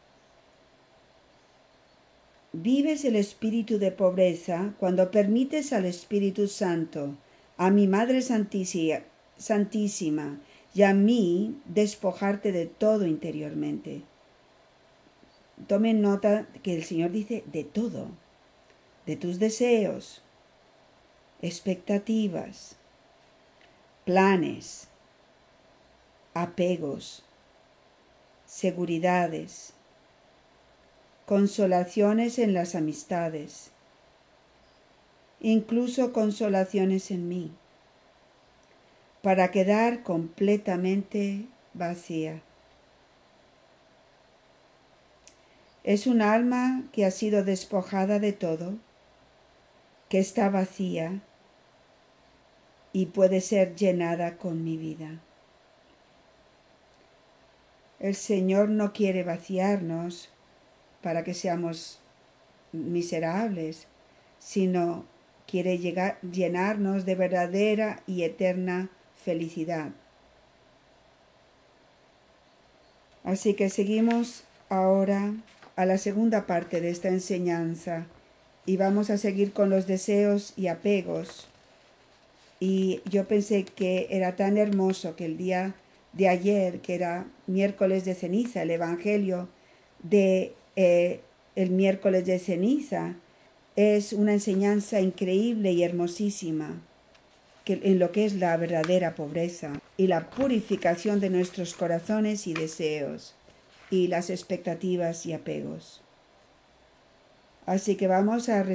Vives 2.54 3.04
el 3.04 3.16
espíritu 3.16 3.80
de 3.80 3.92
pobreza 3.92 4.76
cuando 4.80 5.10
permites 5.10 5.74
al 5.74 5.86
Espíritu 5.86 6.48
Santo, 6.48 7.16
a 7.58 7.72
mi 7.72 7.88
Madre 7.88 8.22
Santísima, 8.22 10.40
y 10.76 10.84
a 10.84 10.94
mí 10.94 11.56
despojarte 11.66 12.52
de 12.52 12.66
todo 12.66 13.08
interiormente. 13.08 14.02
Tomen 15.68 16.02
nota 16.02 16.48
que 16.62 16.76
el 16.76 16.84
Señor 16.84 17.12
dice 17.12 17.44
de 17.52 17.64
todo, 17.64 18.08
de 19.06 19.16
tus 19.16 19.40
deseos, 19.40 20.22
expectativas, 21.42 22.76
planes, 24.06 24.90
apegos, 26.34 27.24
seguridades, 28.46 29.74
consolaciones 31.26 32.40
en 32.40 32.54
las 32.54 32.76
amistades, 32.76 33.72
incluso 35.40 36.14
consolaciones 36.14 37.12
en 37.12 37.28
mí 37.28 37.52
para 39.24 39.52
quedar 39.52 40.04
completamente 40.04 41.46
vacía. 41.74 42.42
Es 45.86 46.08
un 46.08 46.22
alma 46.22 46.84
que 46.92 47.06
ha 47.06 47.12
sido 47.12 47.46
despojada 47.46 48.20
de 48.20 48.34
todo, 48.34 48.74
que 50.10 50.20
está 50.20 50.50
vacía 50.50 51.22
y 52.92 53.08
puede 53.08 53.40
ser 53.40 53.76
llenada 53.76 54.38
con 54.38 54.64
mi 54.64 54.76
vida. 54.76 55.22
El 58.04 58.16
Señor 58.16 58.68
no 58.68 58.92
quiere 58.92 59.24
vaciarnos 59.24 60.28
para 61.02 61.24
que 61.24 61.34
seamos 61.34 62.00
miserables, 62.74 63.88
sino 64.40 65.06
quiere 65.48 65.78
llenarnos 65.78 67.06
de 67.06 67.16
verdadera 67.16 68.04
y 68.06 68.24
eterna 68.24 68.90
felicidad. 69.16 69.92
Así 73.24 73.54
que 73.54 73.70
seguimos 73.70 74.44
ahora 74.68 75.34
a 75.78 75.86
la 75.86 75.98
segunda 75.98 76.46
parte 76.46 76.82
de 76.82 76.90
esta 76.90 77.08
enseñanza 77.08 78.06
y 78.66 78.76
vamos 78.76 79.10
a 79.12 79.18
seguir 79.18 79.54
con 79.54 79.70
los 79.70 79.88
deseos 79.88 80.52
y 80.58 80.68
apegos. 80.68 81.48
Y 82.60 83.02
yo 83.10 83.30
pensé 83.30 83.64
que 83.64 84.08
era 84.10 84.36
tan 84.36 84.58
hermoso 84.58 85.16
que 85.16 85.24
el 85.24 85.38
día 85.38 85.76
de 86.14 86.28
ayer, 86.30 86.80
que 86.80 86.96
era 86.96 87.28
miércoles 87.48 88.06
de 88.06 88.16
ceniza, 88.16 88.62
el 88.62 88.72
Evangelio 88.72 89.50
de 90.02 90.54
eh, 90.76 91.22
el 91.56 91.70
miércoles 91.72 92.26
de 92.26 92.40
ceniza, 92.40 93.16
es 93.76 94.14
una 94.14 94.34
enseñanza 94.34 95.02
increíble 95.02 95.72
y 95.72 95.84
hermosísima 95.84 96.82
en 97.66 97.98
lo 97.98 98.12
que 98.12 98.26
es 98.26 98.36
la 98.36 98.56
verdadera 98.58 99.16
pobreza 99.16 99.80
y 99.98 100.08
la 100.08 100.30
purificación 100.30 101.20
de 101.20 101.30
nuestros 101.30 101.74
corazones 101.74 102.46
y 102.48 102.54
deseos 102.54 103.36
y 103.90 104.08
las 104.08 104.30
expectativas 104.30 105.26
y 105.26 105.34
apegos. 105.34 106.02
Así 107.66 107.96
que 107.96 108.08
vamos 108.08 108.50
a 108.50 108.66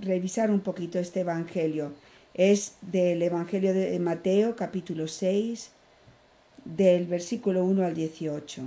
revisar 0.00 0.50
un 0.50 0.60
poquito 0.60 0.98
este 0.98 1.20
Evangelio. 1.20 1.92
Es 2.34 2.74
del 2.82 3.22
Evangelio 3.22 3.72
de 3.72 3.98
Mateo 3.98 4.54
capítulo 4.54 5.08
6, 5.08 5.70
del 6.64 7.06
versículo 7.06 7.64
1 7.64 7.84
al 7.84 7.94
18. 7.94 8.62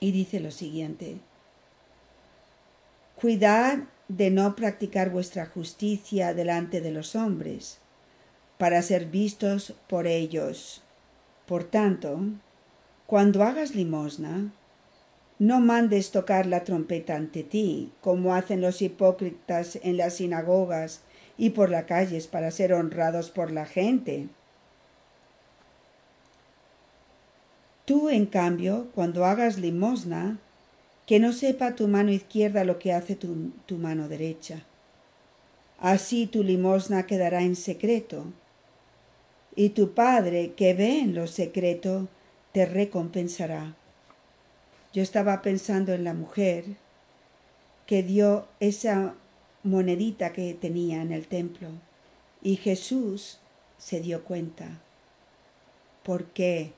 Y 0.00 0.12
dice 0.12 0.40
lo 0.40 0.50
siguiente. 0.50 1.18
Cuidad 3.20 3.84
de 4.08 4.30
no 4.30 4.54
practicar 4.54 5.10
vuestra 5.10 5.46
justicia 5.46 6.34
delante 6.34 6.80
de 6.80 6.90
los 6.90 7.16
hombres, 7.16 7.78
para 8.58 8.82
ser 8.82 9.06
vistos 9.06 9.74
por 9.88 10.06
ellos. 10.06 10.82
Por 11.46 11.64
tanto, 11.64 12.20
cuando 13.06 13.42
hagas 13.42 13.74
limosna, 13.74 14.52
no 15.38 15.60
mandes 15.60 16.10
tocar 16.10 16.46
la 16.46 16.64
trompeta 16.64 17.16
ante 17.16 17.42
ti, 17.42 17.92
como 18.00 18.34
hacen 18.34 18.60
los 18.60 18.82
hipócritas 18.82 19.78
en 19.82 19.96
las 19.96 20.14
sinagogas 20.14 21.02
y 21.36 21.50
por 21.50 21.70
las 21.70 21.84
calles 21.84 22.26
para 22.26 22.50
ser 22.50 22.72
honrados 22.72 23.30
por 23.30 23.50
la 23.50 23.66
gente. 23.66 24.28
Tú, 27.84 28.08
en 28.08 28.26
cambio, 28.26 28.88
cuando 28.94 29.24
hagas 29.24 29.58
limosna, 29.58 30.38
que 31.06 31.20
no 31.20 31.32
sepa 31.32 31.74
tu 31.74 31.86
mano 31.86 32.12
izquierda 32.12 32.64
lo 32.64 32.78
que 32.78 32.92
hace 32.92 33.14
tu, 33.14 33.76
mano 33.76 34.08
derecha. 34.08 34.64
Así 35.78 36.26
tu 36.26 36.42
limosna 36.42 37.06
quedará 37.06 37.42
en 37.42 37.56
secreto, 37.56 38.24
y 39.54 39.70
tu 39.70 39.92
Padre 39.92 40.54
que 40.56 40.74
ve 40.74 41.00
en 41.00 41.14
lo 41.14 41.26
secreto 41.26 42.08
te 42.52 42.66
recompensará. 42.66 43.76
Yo 44.92 45.02
estaba 45.02 45.42
pensando 45.42 45.92
en 45.92 46.04
la 46.04 46.14
mujer 46.14 46.64
que 47.86 48.02
dio 48.02 48.46
esa 48.60 49.14
monedita 49.62 50.32
que 50.32 50.54
tenía 50.54 51.02
en 51.02 51.12
el 51.12 51.26
templo 51.26 51.68
y 52.42 52.56
Jesús 52.56 53.38
se 53.78 54.00
dio 54.00 54.24
cuenta. 54.24 54.80
Porque 56.02 56.72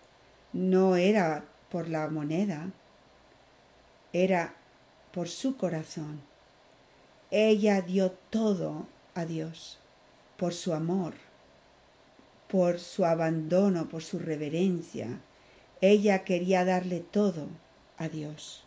no 0.56 0.96
era 0.96 1.44
por 1.70 1.86
la 1.88 2.08
moneda, 2.08 2.70
era 4.14 4.54
por 5.12 5.28
su 5.28 5.56
corazón. 5.56 6.22
Ella 7.30 7.82
dio 7.82 8.12
todo 8.30 8.86
a 9.14 9.26
Dios 9.26 9.78
por 10.38 10.54
su 10.54 10.72
amor, 10.72 11.14
por 12.48 12.78
su 12.78 13.04
abandono, 13.04 13.88
por 13.88 14.02
su 14.02 14.18
reverencia. 14.18 15.20
Ella 15.82 16.24
quería 16.24 16.64
darle 16.64 17.00
todo 17.00 17.48
a 17.98 18.08
Dios. 18.08 18.64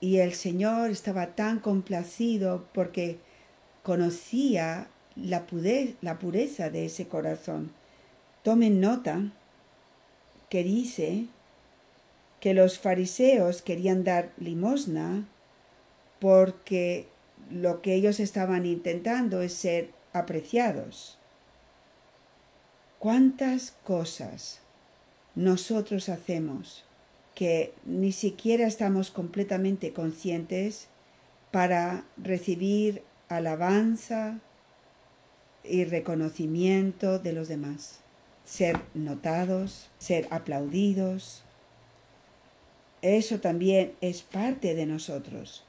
Y 0.00 0.18
el 0.18 0.34
Señor 0.34 0.90
estaba 0.90 1.34
tan 1.36 1.60
complacido 1.60 2.66
porque 2.74 3.20
conocía 3.84 4.88
la, 5.14 5.46
pureza 5.46 6.70
de 6.70 6.86
ese 6.86 7.06
corazón. 7.06 7.72
Tomen 8.42 8.80
nota 8.80 9.30
que 10.48 10.62
dice 10.64 11.26
que 12.40 12.54
los 12.54 12.78
fariseos 12.78 13.62
querían 13.62 14.04
dar 14.04 14.32
limosna 14.36 15.26
porque 16.20 17.08
lo 17.50 17.82
que 17.82 17.94
ellos 17.94 18.20
estaban 18.20 18.66
intentando 18.66 19.40
es 19.42 19.54
ser 19.54 19.90
apreciados. 20.12 21.18
¿Cuántas 22.98 23.72
cosas 23.84 24.60
nosotros 25.34 26.08
hacemos 26.08 26.84
que 27.34 27.74
ni 27.84 28.12
siquiera 28.12 28.66
estamos 28.66 29.10
completamente 29.10 29.92
conscientes 29.92 30.88
para 31.50 32.04
recibir 32.16 33.02
alabanza 33.28 34.38
y 35.64 35.84
reconocimiento 35.84 37.18
de 37.18 37.32
los 37.32 37.48
demás? 37.48 38.03
Ser 38.44 38.80
notados, 38.94 39.88
ser 39.98 40.28
aplaudidos, 40.30 41.44
eso 43.04 43.38
también 43.38 43.94
es 44.00 44.22
parte 44.22 44.74
de 44.74 44.86
nosotros. 44.86 45.62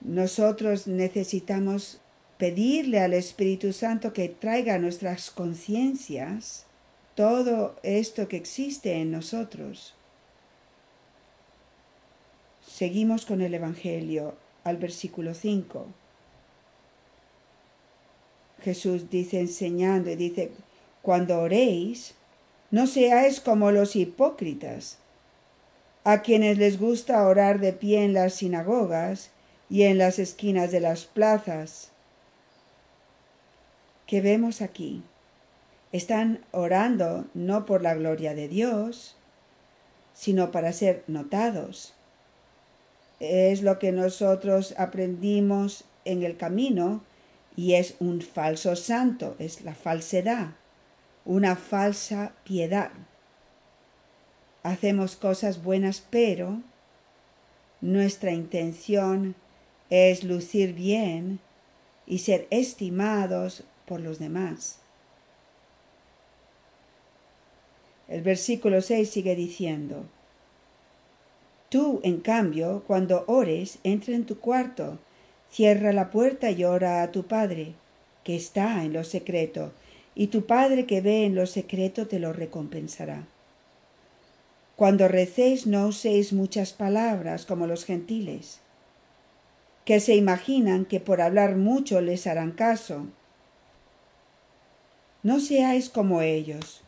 Nosotros 0.00 0.86
necesitamos 0.86 2.00
pedirle 2.38 3.00
al 3.00 3.14
Espíritu 3.14 3.72
Santo 3.72 4.12
que 4.12 4.28
traiga 4.28 4.74
a 4.74 4.78
nuestras 4.78 5.30
conciencias 5.30 6.66
todo 7.14 7.76
esto 7.82 8.28
que 8.28 8.36
existe 8.36 8.94
en 8.94 9.10
nosotros. 9.10 9.94
Seguimos 12.66 13.24
con 13.24 13.40
el 13.40 13.54
Evangelio 13.54 14.36
al 14.64 14.76
versículo 14.76 15.34
5. 15.34 15.86
Jesús 18.62 19.08
dice 19.08 19.40
enseñando 19.40 20.10
y 20.10 20.16
dice, 20.16 20.50
cuando 21.08 21.40
oréis, 21.40 22.12
no 22.70 22.86
seáis 22.86 23.40
como 23.40 23.70
los 23.70 23.96
hipócritas 23.96 24.98
a 26.04 26.20
quienes 26.20 26.58
les 26.58 26.78
gusta 26.78 27.26
orar 27.26 27.60
de 27.60 27.72
pie 27.72 28.04
en 28.04 28.12
las 28.12 28.34
sinagogas 28.34 29.30
y 29.70 29.84
en 29.84 29.96
las 29.96 30.18
esquinas 30.18 30.70
de 30.70 30.80
las 30.80 31.06
plazas. 31.06 31.92
Que 34.06 34.20
vemos 34.20 34.60
aquí. 34.60 35.02
Están 35.92 36.44
orando 36.50 37.24
no 37.32 37.64
por 37.64 37.80
la 37.80 37.94
gloria 37.94 38.34
de 38.34 38.46
Dios, 38.48 39.16
sino 40.12 40.50
para 40.50 40.74
ser 40.74 41.04
notados. 41.06 41.94
Es 43.18 43.62
lo 43.62 43.78
que 43.78 43.92
nosotros 43.92 44.74
aprendimos 44.76 45.84
en 46.04 46.22
el 46.22 46.36
camino 46.36 47.02
y 47.56 47.76
es 47.76 47.94
un 47.98 48.20
falso 48.20 48.76
santo, 48.76 49.36
es 49.38 49.62
la 49.62 49.74
falsedad, 49.74 50.57
una 51.28 51.56
falsa 51.56 52.32
piedad 52.42 52.90
hacemos 54.62 55.14
cosas 55.14 55.62
buenas, 55.62 56.02
pero 56.10 56.62
nuestra 57.82 58.32
intención 58.32 59.34
es 59.90 60.24
lucir 60.24 60.72
bien 60.72 61.38
y 62.06 62.20
ser 62.20 62.46
estimados 62.50 63.64
por 63.84 64.00
los 64.00 64.18
demás. 64.18 64.78
El 68.08 68.22
versículo 68.22 68.80
6 68.80 69.10
sigue 69.10 69.36
diciendo, 69.36 70.06
Tú, 71.68 72.00
en 72.04 72.20
cambio, 72.20 72.82
cuando 72.86 73.24
ores, 73.26 73.80
entra 73.84 74.14
en 74.14 74.24
tu 74.24 74.38
cuarto, 74.38 74.98
cierra 75.50 75.92
la 75.92 76.10
puerta 76.10 76.50
y 76.50 76.64
ora 76.64 77.02
a 77.02 77.12
tu 77.12 77.24
Padre, 77.26 77.74
que 78.24 78.34
está 78.34 78.82
en 78.82 78.94
lo 78.94 79.04
secreto, 79.04 79.72
y 80.18 80.26
tu 80.26 80.46
Padre 80.46 80.84
que 80.84 81.00
ve 81.00 81.24
en 81.24 81.36
lo 81.36 81.46
secreto 81.46 82.08
te 82.08 82.18
lo 82.18 82.32
recompensará. 82.32 83.28
Cuando 84.74 85.06
recéis 85.06 85.64
no 85.64 85.86
uséis 85.86 86.32
muchas 86.32 86.72
palabras 86.72 87.46
como 87.46 87.68
los 87.68 87.84
gentiles, 87.84 88.58
que 89.84 90.00
se 90.00 90.16
imaginan 90.16 90.86
que 90.86 90.98
por 90.98 91.20
hablar 91.20 91.54
mucho 91.54 92.00
les 92.00 92.26
harán 92.26 92.50
caso. 92.50 93.06
No 95.22 95.38
seáis 95.38 95.88
como 95.88 96.20
ellos, 96.20 96.82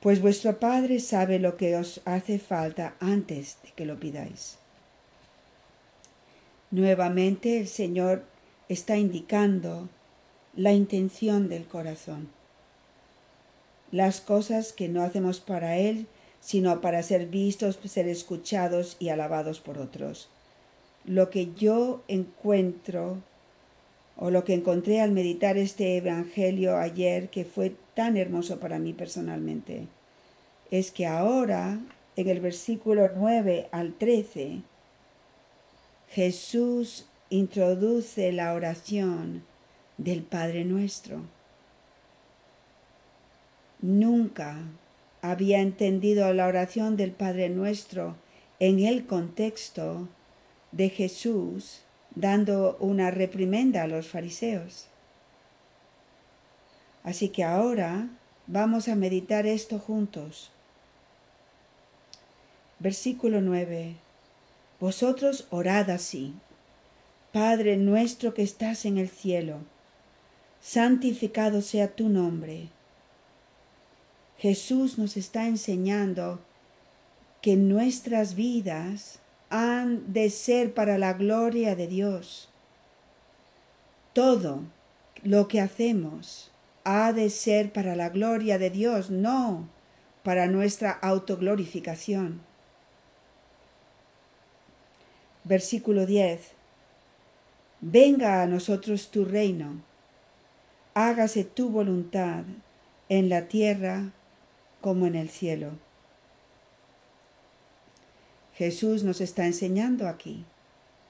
pues 0.00 0.22
vuestro 0.22 0.58
Padre 0.58 1.00
sabe 1.00 1.38
lo 1.38 1.58
que 1.58 1.76
os 1.76 2.00
hace 2.06 2.38
falta 2.38 2.94
antes 2.98 3.58
de 3.62 3.72
que 3.72 3.84
lo 3.84 4.00
pidáis. 4.00 4.56
Nuevamente 6.70 7.60
el 7.60 7.68
Señor 7.68 8.24
está 8.70 8.96
indicando 8.96 9.90
la 10.56 10.72
intención 10.72 11.48
del 11.48 11.66
corazón. 11.66 12.28
Las 13.92 14.20
cosas 14.20 14.72
que 14.72 14.88
no 14.88 15.02
hacemos 15.02 15.40
para 15.40 15.76
Él 15.76 16.06
sino 16.46 16.80
para 16.80 17.02
ser 17.02 17.26
vistos, 17.26 17.76
ser 17.86 18.06
escuchados 18.06 18.96
y 19.00 19.08
alabados 19.08 19.58
por 19.58 19.78
otros. 19.78 20.28
Lo 21.04 21.28
que 21.28 21.52
yo 21.54 22.04
encuentro 22.06 23.18
o 24.16 24.30
lo 24.30 24.44
que 24.44 24.54
encontré 24.54 25.00
al 25.00 25.10
meditar 25.10 25.56
este 25.56 25.96
Evangelio 25.96 26.76
ayer, 26.76 27.30
que 27.30 27.44
fue 27.44 27.74
tan 27.94 28.16
hermoso 28.16 28.60
para 28.60 28.78
mí 28.78 28.92
personalmente, 28.92 29.88
es 30.70 30.92
que 30.92 31.06
ahora, 31.06 31.80
en 32.14 32.28
el 32.28 32.38
versículo 32.38 33.10
9 33.16 33.66
al 33.72 33.94
13, 33.94 34.60
Jesús 36.10 37.06
introduce 37.28 38.30
la 38.30 38.54
oración 38.54 39.42
del 39.98 40.22
Padre 40.22 40.64
nuestro. 40.64 41.22
Nunca 43.80 44.58
había 45.22 45.60
entendido 45.60 46.32
la 46.32 46.46
oración 46.46 46.96
del 46.96 47.12
Padre 47.12 47.48
Nuestro 47.48 48.16
en 48.58 48.80
el 48.80 49.06
contexto 49.06 50.08
de 50.72 50.88
Jesús 50.88 51.82
dando 52.14 52.76
una 52.80 53.10
reprimenda 53.10 53.82
a 53.82 53.86
los 53.86 54.08
fariseos. 54.08 54.86
Así 57.04 57.28
que 57.28 57.44
ahora 57.44 58.08
vamos 58.46 58.88
a 58.88 58.96
meditar 58.96 59.46
esto 59.46 59.78
juntos. 59.78 60.50
Versículo 62.78 63.40
9. 63.40 63.96
Vosotros 64.80 65.46
orad 65.50 65.90
así. 65.90 66.34
Padre 67.32 67.76
nuestro 67.76 68.32
que 68.32 68.42
estás 68.42 68.86
en 68.86 68.98
el 68.98 69.08
cielo, 69.08 69.58
santificado 70.66 71.62
sea 71.62 71.94
tu 71.94 72.08
nombre. 72.08 72.70
Jesús 74.36 74.98
nos 74.98 75.16
está 75.16 75.46
enseñando 75.46 76.40
que 77.40 77.54
nuestras 77.54 78.34
vidas 78.34 79.20
han 79.48 80.12
de 80.12 80.28
ser 80.28 80.74
para 80.74 80.98
la 80.98 81.12
gloria 81.12 81.76
de 81.76 81.86
Dios. 81.86 82.48
Todo 84.12 84.64
lo 85.22 85.46
que 85.46 85.60
hacemos 85.60 86.50
ha 86.82 87.12
de 87.12 87.30
ser 87.30 87.72
para 87.72 87.94
la 87.94 88.08
gloria 88.08 88.58
de 88.58 88.70
Dios, 88.70 89.08
no 89.08 89.68
para 90.24 90.48
nuestra 90.48 90.90
autoglorificación. 90.90 92.40
Versículo 95.44 96.06
10. 96.06 96.40
Venga 97.80 98.42
a 98.42 98.46
nosotros 98.48 99.12
tu 99.12 99.24
reino, 99.24 99.85
hágase 100.96 101.44
tu 101.44 101.68
voluntad 101.68 102.44
en 103.10 103.28
la 103.28 103.48
tierra 103.48 104.12
como 104.80 105.06
en 105.06 105.14
el 105.14 105.28
cielo. 105.28 105.72
Jesús 108.54 109.04
nos 109.04 109.20
está 109.20 109.44
enseñando 109.44 110.08
aquí 110.08 110.46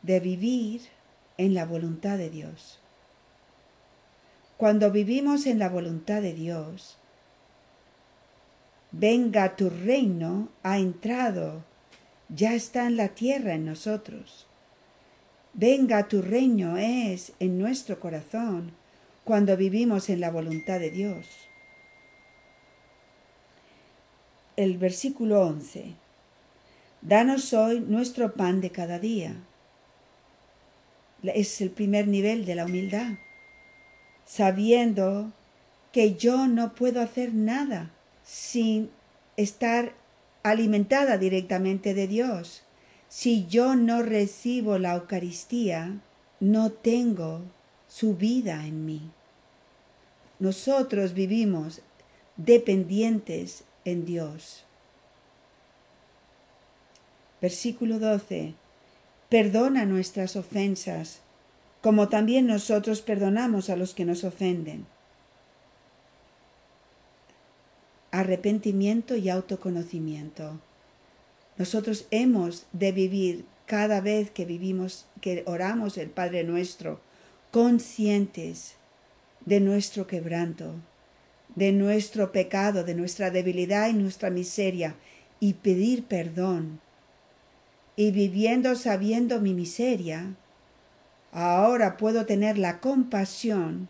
de 0.02 0.18
vivir 0.18 0.80
en 1.38 1.54
la 1.54 1.64
voluntad 1.64 2.18
de 2.18 2.30
Dios. 2.30 2.80
Cuando 4.56 4.90
vivimos 4.90 5.46
en 5.46 5.60
la 5.60 5.68
voluntad 5.68 6.20
de 6.20 6.32
Dios, 6.32 6.98
venga 8.90 9.54
tu 9.54 9.70
reino 9.70 10.48
ha 10.64 10.78
entrado, 10.78 11.62
ya 12.28 12.54
está 12.54 12.88
en 12.88 12.96
la 12.96 13.10
tierra 13.10 13.54
en 13.54 13.66
nosotros. 13.66 14.48
Venga 15.54 16.08
tu 16.08 16.22
reino 16.22 16.76
es 16.76 17.34
en 17.38 17.60
nuestro 17.60 18.00
corazón 18.00 18.72
cuando 19.26 19.56
vivimos 19.56 20.08
en 20.08 20.20
la 20.20 20.30
voluntad 20.30 20.78
de 20.78 20.92
Dios. 20.92 21.26
El 24.54 24.78
versículo 24.78 25.42
11. 25.42 25.94
Danos 27.02 27.52
hoy 27.52 27.80
nuestro 27.80 28.34
pan 28.34 28.60
de 28.60 28.70
cada 28.70 29.00
día. 29.00 29.34
Es 31.24 31.60
el 31.60 31.70
primer 31.70 32.06
nivel 32.06 32.46
de 32.46 32.54
la 32.54 32.66
humildad, 32.66 33.14
sabiendo 34.24 35.32
que 35.90 36.14
yo 36.14 36.46
no 36.46 36.76
puedo 36.76 37.00
hacer 37.00 37.34
nada 37.34 37.90
sin 38.22 38.90
estar 39.36 39.94
alimentada 40.44 41.18
directamente 41.18 41.94
de 41.94 42.06
Dios. 42.06 42.62
Si 43.08 43.48
yo 43.48 43.74
no 43.74 44.04
recibo 44.04 44.78
la 44.78 44.94
Eucaristía, 44.94 46.00
no 46.38 46.70
tengo 46.70 47.42
su 47.96 48.14
vida 48.14 48.66
en 48.66 48.84
mí. 48.84 49.00
Nosotros 50.38 51.14
vivimos 51.14 51.80
dependientes 52.36 53.64
en 53.86 54.04
Dios. 54.04 54.64
Versículo 57.40 57.98
12. 57.98 58.52
Perdona 59.30 59.86
nuestras 59.86 60.36
ofensas, 60.36 61.20
como 61.80 62.10
también 62.10 62.46
nosotros 62.46 63.00
perdonamos 63.00 63.70
a 63.70 63.76
los 63.76 63.94
que 63.94 64.04
nos 64.04 64.24
ofenden 64.24 64.86
arrepentimiento 68.10 69.16
y 69.16 69.30
autoconocimiento. 69.30 70.60
Nosotros 71.56 72.06
hemos 72.10 72.66
de 72.72 72.92
vivir 72.92 73.46
cada 73.64 74.02
vez 74.02 74.30
que 74.30 74.44
vivimos, 74.44 75.06
que 75.22 75.44
oramos 75.46 75.96
el 75.96 76.10
Padre 76.10 76.44
nuestro, 76.44 77.00
conscientes 77.56 78.74
de 79.46 79.60
nuestro 79.60 80.06
quebranto, 80.06 80.74
de 81.54 81.72
nuestro 81.72 82.30
pecado, 82.30 82.84
de 82.84 82.94
nuestra 82.94 83.30
debilidad 83.30 83.88
y 83.88 83.94
nuestra 83.94 84.28
miseria, 84.28 84.94
y 85.40 85.54
pedir 85.54 86.04
perdón. 86.04 86.80
Y 87.96 88.10
viviendo 88.10 88.74
sabiendo 88.74 89.40
mi 89.40 89.54
miseria, 89.54 90.36
ahora 91.32 91.96
puedo 91.96 92.26
tener 92.26 92.58
la 92.58 92.78
compasión 92.80 93.88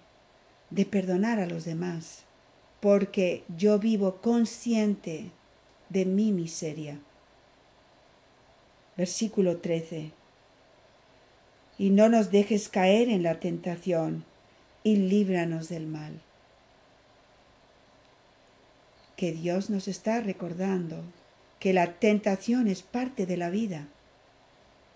de 0.71 0.85
perdonar 0.85 1.41
a 1.41 1.47
los 1.47 1.65
demás 1.65 2.23
porque 2.79 3.43
yo 3.59 3.81
vivo 3.81 4.21
consciente 4.21 5.33
de 5.89 6.05
mi 6.05 6.31
miseria. 6.31 7.01
Versículo 8.97 9.57
13. 9.57 10.13
Y 11.79 11.91
no 11.91 12.09
nos 12.09 12.31
dejes 12.31 12.69
caer 12.69 13.09
en 13.09 13.23
la 13.23 13.39
tentación, 13.41 14.25
y 14.83 14.97
líbranos 14.97 15.69
del 15.69 15.87
mal. 15.87 16.21
Que 19.17 19.33
Dios 19.33 19.69
nos 19.69 19.89
está 19.89 20.21
recordando 20.21 21.03
que 21.59 21.73
la 21.73 21.95
tentación 21.95 22.69
es 22.69 22.83
parte 22.83 23.27
de 23.27 23.37
la 23.37 23.51
vida, 23.51 23.89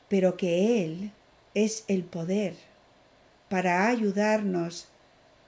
pero 0.09 0.37
que 0.37 0.85
Él 0.85 1.11
es 1.55 1.85
el 1.89 2.05
poder 2.05 2.55
para 3.49 3.89
ayudarnos 3.89 4.89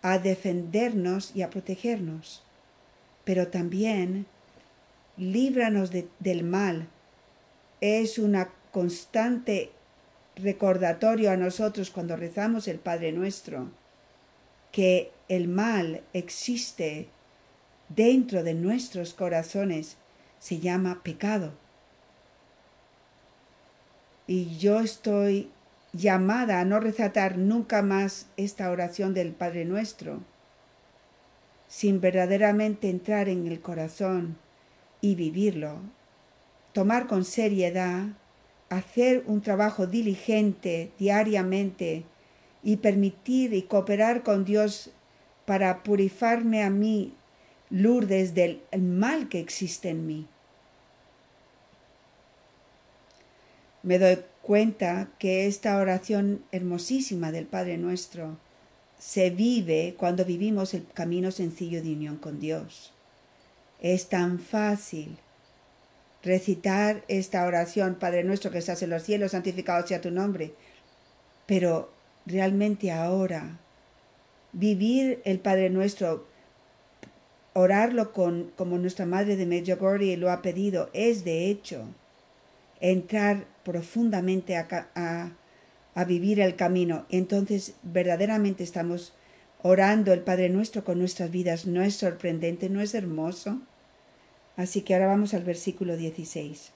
a 0.02 0.18
defendernos 0.18 1.34
y 1.36 1.42
a 1.42 1.50
protegernos, 1.50 2.42
pero 3.24 3.48
también 3.48 4.26
líbranos 5.16 5.90
del 5.92 6.42
mal. 6.42 6.88
Es 7.80 8.18
una 8.18 8.50
constante 8.72 9.70
recordatorio 10.36 11.30
a 11.30 11.36
nosotros 11.36 11.90
cuando 11.90 12.16
rezamos 12.16 12.68
el 12.68 12.78
Padre 12.78 13.12
nuestro 13.12 13.70
que 14.72 15.12
el 15.28 15.48
mal 15.48 16.02
existe 16.14 17.08
dentro 17.90 18.42
de 18.42 18.54
nuestros 18.54 19.14
corazones, 19.14 19.98
se 20.40 20.58
llama 20.58 21.02
pecado. 21.04 21.52
Y 24.26 24.56
yo 24.56 24.80
estoy 24.80 25.50
llamada 25.92 26.60
a 26.60 26.64
no 26.64 26.80
rezatar 26.80 27.36
nunca 27.36 27.82
más 27.82 28.26
esta 28.38 28.70
oración 28.70 29.12
del 29.12 29.32
Padre 29.32 29.66
Nuestro, 29.66 30.20
sin 31.68 32.00
verdaderamente 32.00 32.88
entrar 32.88 33.28
en 33.28 33.46
el 33.46 33.60
corazón 33.60 34.38
y 35.02 35.14
vivirlo, 35.14 35.80
tomar 36.72 37.06
con 37.06 37.24
seriedad, 37.24 38.06
hacer 38.76 39.24
un 39.26 39.42
trabajo 39.42 39.86
diligente 39.86 40.92
diariamente 40.98 42.04
y 42.62 42.76
permitir 42.76 43.52
y 43.52 43.62
cooperar 43.62 44.22
con 44.22 44.44
Dios 44.44 44.90
para 45.44 45.82
purificarme 45.82 46.62
a 46.62 46.70
mí, 46.70 47.12
Lourdes, 47.70 48.34
del 48.34 48.62
mal 48.78 49.28
que 49.28 49.40
existe 49.40 49.90
en 49.90 50.06
mí. 50.06 50.26
Me 53.82 53.98
doy 53.98 54.20
cuenta 54.42 55.08
que 55.18 55.46
esta 55.46 55.76
oración 55.76 56.44
hermosísima 56.52 57.32
del 57.32 57.46
Padre 57.46 57.78
nuestro 57.78 58.38
se 58.98 59.30
vive 59.30 59.96
cuando 59.98 60.24
vivimos 60.24 60.72
el 60.74 60.86
camino 60.94 61.30
sencillo 61.30 61.82
de 61.82 61.92
unión 61.92 62.16
con 62.16 62.38
Dios. 62.38 62.92
Es 63.80 64.08
tan 64.08 64.38
fácil 64.38 65.18
recitar 66.22 67.04
esta 67.08 67.44
oración, 67.46 67.96
Padre 67.96 68.24
nuestro 68.24 68.50
que 68.50 68.58
estás 68.58 68.82
en 68.82 68.90
los 68.90 69.02
cielos, 69.02 69.32
santificado 69.32 69.86
sea 69.86 70.00
tu 70.00 70.10
nombre, 70.10 70.54
pero 71.46 71.90
realmente 72.26 72.92
ahora 72.92 73.58
vivir 74.52 75.20
el 75.24 75.40
Padre 75.40 75.70
nuestro, 75.70 76.26
orarlo 77.54 78.12
con, 78.12 78.52
como 78.56 78.78
nuestra 78.78 79.06
Madre 79.06 79.36
de 79.36 79.46
Medjugorje 79.46 80.16
lo 80.16 80.30
ha 80.30 80.42
pedido, 80.42 80.90
es 80.92 81.24
de 81.24 81.46
hecho 81.48 81.84
entrar 82.80 83.46
profundamente 83.64 84.56
a, 84.56 85.32
a, 85.94 86.04
vivir 86.04 86.40
el 86.40 86.56
camino. 86.56 87.06
Entonces 87.10 87.74
verdaderamente 87.82 88.64
estamos 88.64 89.14
orando 89.62 90.12
el 90.12 90.20
Padre 90.20 90.48
nuestro 90.48 90.84
con 90.84 90.98
nuestras 90.98 91.30
vidas. 91.30 91.66
¿No 91.66 91.82
es 91.82 91.94
sorprendente? 91.94 92.68
¿No 92.68 92.80
es 92.80 92.94
hermoso? 92.94 93.60
Así 94.56 94.82
que 94.82 94.94
ahora 94.94 95.06
vamos 95.06 95.34
al 95.34 95.44
versículo 95.44 95.96
16. 95.96 96.72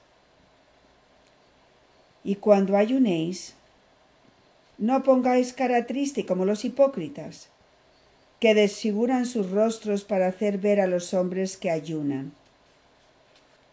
Y 2.24 2.36
cuando 2.36 2.76
ayunéis, 2.76 3.54
no 4.78 5.02
pongáis 5.02 5.52
cara 5.52 5.86
triste 5.86 6.26
como 6.26 6.44
los 6.44 6.64
hipócritas, 6.64 7.48
que 8.40 8.54
desfiguran 8.54 9.26
sus 9.26 9.50
rostros 9.50 10.04
para 10.04 10.26
hacer 10.26 10.58
ver 10.58 10.80
a 10.80 10.86
los 10.86 11.14
hombres 11.14 11.56
que 11.56 11.70
ayunan 11.70 12.32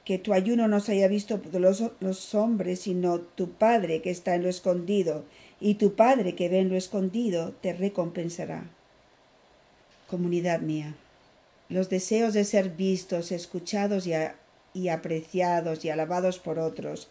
que 0.05 0.17
tu 0.17 0.33
ayuno 0.33 0.67
no 0.67 0.79
se 0.79 0.93
haya 0.93 1.07
visto 1.07 1.41
por 1.41 1.59
los, 1.59 1.83
los, 1.99 2.35
hombres, 2.35 2.81
sino 2.81 3.19
tu 3.19 3.51
Padre 3.51 4.01
que 4.01 4.09
está 4.09 4.35
en 4.35 4.43
lo 4.43 4.49
escondido, 4.49 5.23
y 5.61 5.75
tu 5.75 5.95
Padre 5.95 6.35
que 6.35 6.49
ve 6.49 6.59
en 6.59 6.69
lo 6.69 6.75
escondido 6.75 7.53
te 7.61 7.73
recompensará. 7.73 8.69
Comunidad 10.07 10.59
mía, 10.59 10.95
los 11.69 11.89
deseos 11.89 12.33
de 12.33 12.45
ser 12.45 12.69
vistos, 12.69 13.31
escuchados 13.31 14.07
y, 14.07 14.89
apreciados 14.89 15.85
y 15.85 15.89
alabados 15.89 16.39
por 16.39 16.59
otros 16.59 17.07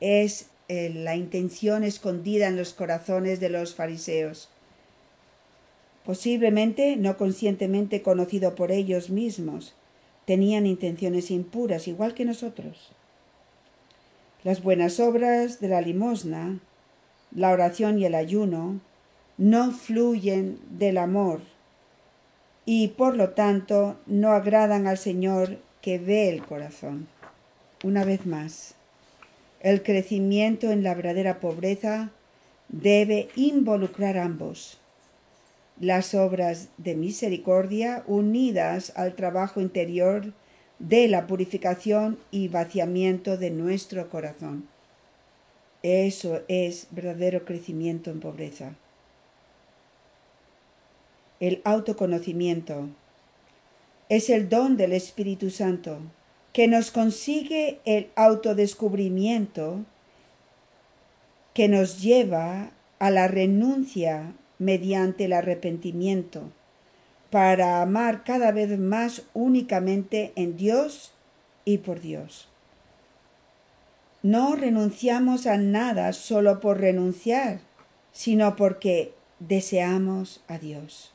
es 0.00 0.46
la 0.68 1.14
intención 1.14 1.84
escondida 1.84 2.48
en 2.48 2.56
los 2.56 2.72
corazones 2.72 3.38
de 3.40 3.50
los 3.50 3.74
fariseos, 3.74 4.48
posiblemente 6.04 6.96
no 6.96 7.16
conscientemente 7.16 8.02
conocido 8.02 8.54
por 8.54 8.72
ellos 8.72 9.10
mismos, 9.10 9.74
tenían 10.24 10.66
intenciones 10.66 11.30
impuras 11.30 11.86
igual 11.86 12.14
que 12.14 12.24
nosotros. 12.24 12.92
Las 14.42 14.62
buenas 14.62 15.00
obras 15.00 15.60
de 15.60 15.68
la 15.68 15.80
limosna, 15.80 16.60
la 17.34 17.50
oración 17.50 17.98
y 17.98 18.06
el 18.06 18.14
ayuno, 18.14 18.80
no 19.36 19.72
fluyen 19.72 20.58
del 20.70 20.98
amor 20.98 21.40
y 22.66 22.88
por 22.88 23.16
lo 23.16 23.30
tanto 23.30 23.96
no 24.06 24.32
agradan 24.32 24.86
al 24.86 24.98
Señor 24.98 25.58
que 25.82 25.98
ve 25.98 26.28
el 26.28 26.44
corazón. 26.44 27.08
Una 27.82 28.04
vez 28.04 28.24
más, 28.26 28.74
el 29.60 29.82
crecimiento 29.82 30.70
en 30.70 30.82
la 30.82 30.94
verdadera 30.94 31.40
pobreza 31.40 32.10
debe 32.68 33.28
involucrar 33.36 34.16
ambos. 34.16 34.78
Las 35.80 36.14
obras 36.14 36.68
de 36.78 36.94
misericordia 36.94 38.04
unidas 38.06 38.92
al 38.96 39.14
trabajo 39.14 39.60
interior 39.60 40.32
de 40.78 41.08
la 41.08 41.26
purificación 41.26 42.18
y 42.30 42.48
vaciamiento 42.48 43.36
de 43.36 43.50
nuestro 43.50 44.08
corazón. 44.08 44.68
Eso 45.82 46.40
es 46.48 46.86
verdadero 46.90 47.44
crecimiento 47.44 48.10
en 48.10 48.20
pobreza. 48.20 48.74
El 51.40 51.60
autoconocimiento 51.64 52.88
es 54.08 54.30
el 54.30 54.48
don 54.48 54.76
del 54.76 54.92
Espíritu 54.92 55.50
Santo 55.50 55.98
que 56.52 56.68
nos 56.68 56.90
consigue 56.90 57.80
el 57.84 58.10
autodescubrimiento 58.14 59.84
que 61.52 61.68
nos 61.68 62.00
lleva 62.02 62.70
a 62.98 63.10
la 63.10 63.28
renuncia 63.28 64.34
mediante 64.58 65.24
el 65.24 65.32
arrepentimiento 65.32 66.50
para 67.30 67.82
amar 67.82 68.22
cada 68.24 68.52
vez 68.52 68.78
más 68.78 69.22
únicamente 69.34 70.32
en 70.36 70.56
Dios 70.56 71.12
y 71.64 71.78
por 71.78 72.00
Dios. 72.00 72.48
No 74.22 74.54
renunciamos 74.54 75.46
a 75.46 75.56
nada 75.56 76.12
solo 76.12 76.60
por 76.60 76.80
renunciar, 76.80 77.60
sino 78.12 78.56
porque 78.56 79.12
deseamos 79.40 80.42
a 80.46 80.58
Dios. 80.58 81.13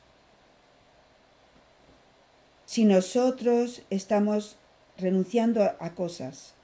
Si 2.70 2.84
nosotros 2.84 3.82
estamos 3.90 4.56
renunciando 4.96 5.72
a 5.80 5.90
cosas 5.96 6.54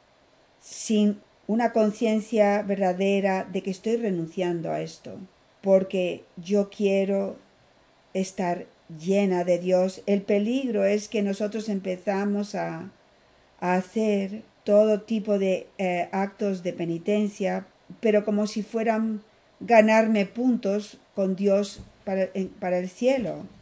sin 0.60 1.20
una 1.48 1.72
conciencia 1.72 2.62
verdadera 2.62 3.42
de 3.42 3.60
que 3.60 3.72
estoy 3.72 3.96
renunciando 3.96 4.70
a 4.70 4.82
esto, 4.82 5.18
porque 5.62 6.22
yo 6.36 6.70
quiero 6.70 7.38
estar 8.14 8.66
llena 9.04 9.42
de 9.42 9.58
Dios, 9.58 10.00
el 10.06 10.22
peligro 10.22 10.84
es 10.84 11.08
que 11.08 11.22
nosotros 11.22 11.68
empezamos 11.68 12.54
a, 12.54 12.92
hacer 13.58 14.44
todo 14.62 15.00
tipo 15.00 15.40
de 15.40 15.66
eh, 15.76 16.08
actos 16.12 16.62
de 16.62 16.72
penitencia, 16.72 17.66
pero 17.98 18.24
como 18.24 18.46
si 18.46 18.62
fueran 18.62 19.24
ganarme 19.58 20.24
puntos 20.24 20.98
con 21.16 21.34
Dios 21.34 21.80
para, 22.04 22.28
para 22.60 22.78
el 22.78 22.88
cielo. 22.88 23.55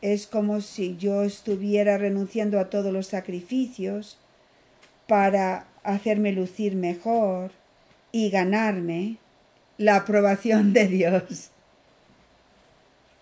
Es 0.00 0.26
como 0.26 0.60
si 0.60 0.96
yo 0.96 1.22
estuviera 1.22 1.98
renunciando 1.98 2.60
a 2.60 2.70
todos 2.70 2.92
los 2.92 3.08
sacrificios 3.08 4.18
para 5.06 5.66
hacerme 5.82 6.32
lucir 6.32 6.76
mejor 6.76 7.50
y 8.12 8.30
ganarme 8.30 9.16
la 9.76 9.96
aprobación 9.96 10.72
de 10.72 10.86
Dios. 10.86 11.50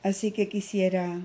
Así 0.03 0.33
que 0.33 0.49
quisiera 0.49 1.21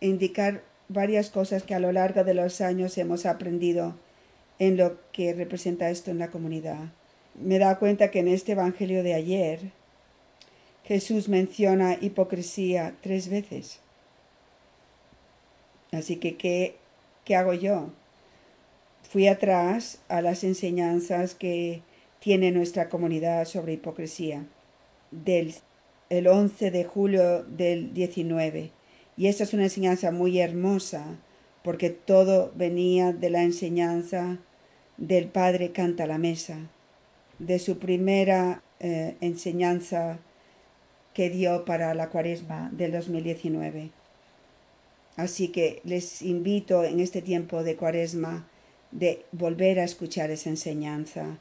indicar 0.00 0.62
varias 0.88 1.30
cosas 1.30 1.62
que 1.62 1.74
a 1.74 1.80
lo 1.80 1.92
largo 1.92 2.24
de 2.24 2.34
los 2.34 2.60
años 2.60 2.98
hemos 2.98 3.26
aprendido 3.26 3.94
en 4.58 4.76
lo 4.76 4.98
que 5.12 5.34
representa 5.34 5.90
esto 5.90 6.10
en 6.10 6.18
la 6.18 6.28
comunidad. 6.28 6.92
Me 7.34 7.58
da 7.58 7.78
cuenta 7.78 8.10
que 8.10 8.20
en 8.20 8.28
este 8.28 8.52
Evangelio 8.52 9.02
de 9.02 9.14
ayer 9.14 9.60
Jesús 10.84 11.28
menciona 11.28 11.96
hipocresía 12.00 12.94
tres 13.02 13.28
veces. 13.28 13.81
Así 15.92 16.16
que, 16.16 16.36
¿qué, 16.36 16.76
qué 17.24 17.36
hago 17.36 17.52
yo? 17.54 17.90
Fui 19.02 19.28
atrás 19.28 20.00
a 20.08 20.22
las 20.22 20.42
enseñanzas 20.42 21.34
que 21.34 21.82
tiene 22.18 22.50
nuestra 22.50 22.88
comunidad 22.88 23.44
sobre 23.44 23.74
hipocresía 23.74 24.46
del 25.10 25.54
el 26.08 26.28
11 26.28 26.70
de 26.70 26.84
julio 26.84 27.42
del 27.44 27.94
19. 27.94 28.70
Y 29.16 29.26
esta 29.28 29.44
es 29.44 29.54
una 29.54 29.64
enseñanza 29.64 30.10
muy 30.10 30.40
hermosa 30.40 31.18
porque 31.62 31.88
todo 31.88 32.52
venía 32.54 33.12
de 33.12 33.30
la 33.30 33.42
enseñanza 33.42 34.38
del 34.98 35.28
Padre 35.28 35.72
Canta 35.72 36.06
la 36.06 36.18
Mesa, 36.18 36.58
de 37.38 37.58
su 37.58 37.78
primera 37.78 38.62
eh, 38.80 39.16
enseñanza 39.20 40.18
que 41.14 41.30
dio 41.30 41.64
para 41.64 41.94
la 41.94 42.10
cuaresma 42.10 42.70
del 42.72 42.92
2019. 42.92 44.01
Así 45.16 45.48
que 45.48 45.80
les 45.84 46.22
invito 46.22 46.84
en 46.84 47.00
este 47.00 47.22
tiempo 47.22 47.62
de 47.62 47.76
cuaresma 47.76 48.46
de 48.90 49.24
volver 49.32 49.80
a 49.80 49.84
escuchar 49.84 50.30
esa 50.30 50.50
enseñanza. 50.50 51.38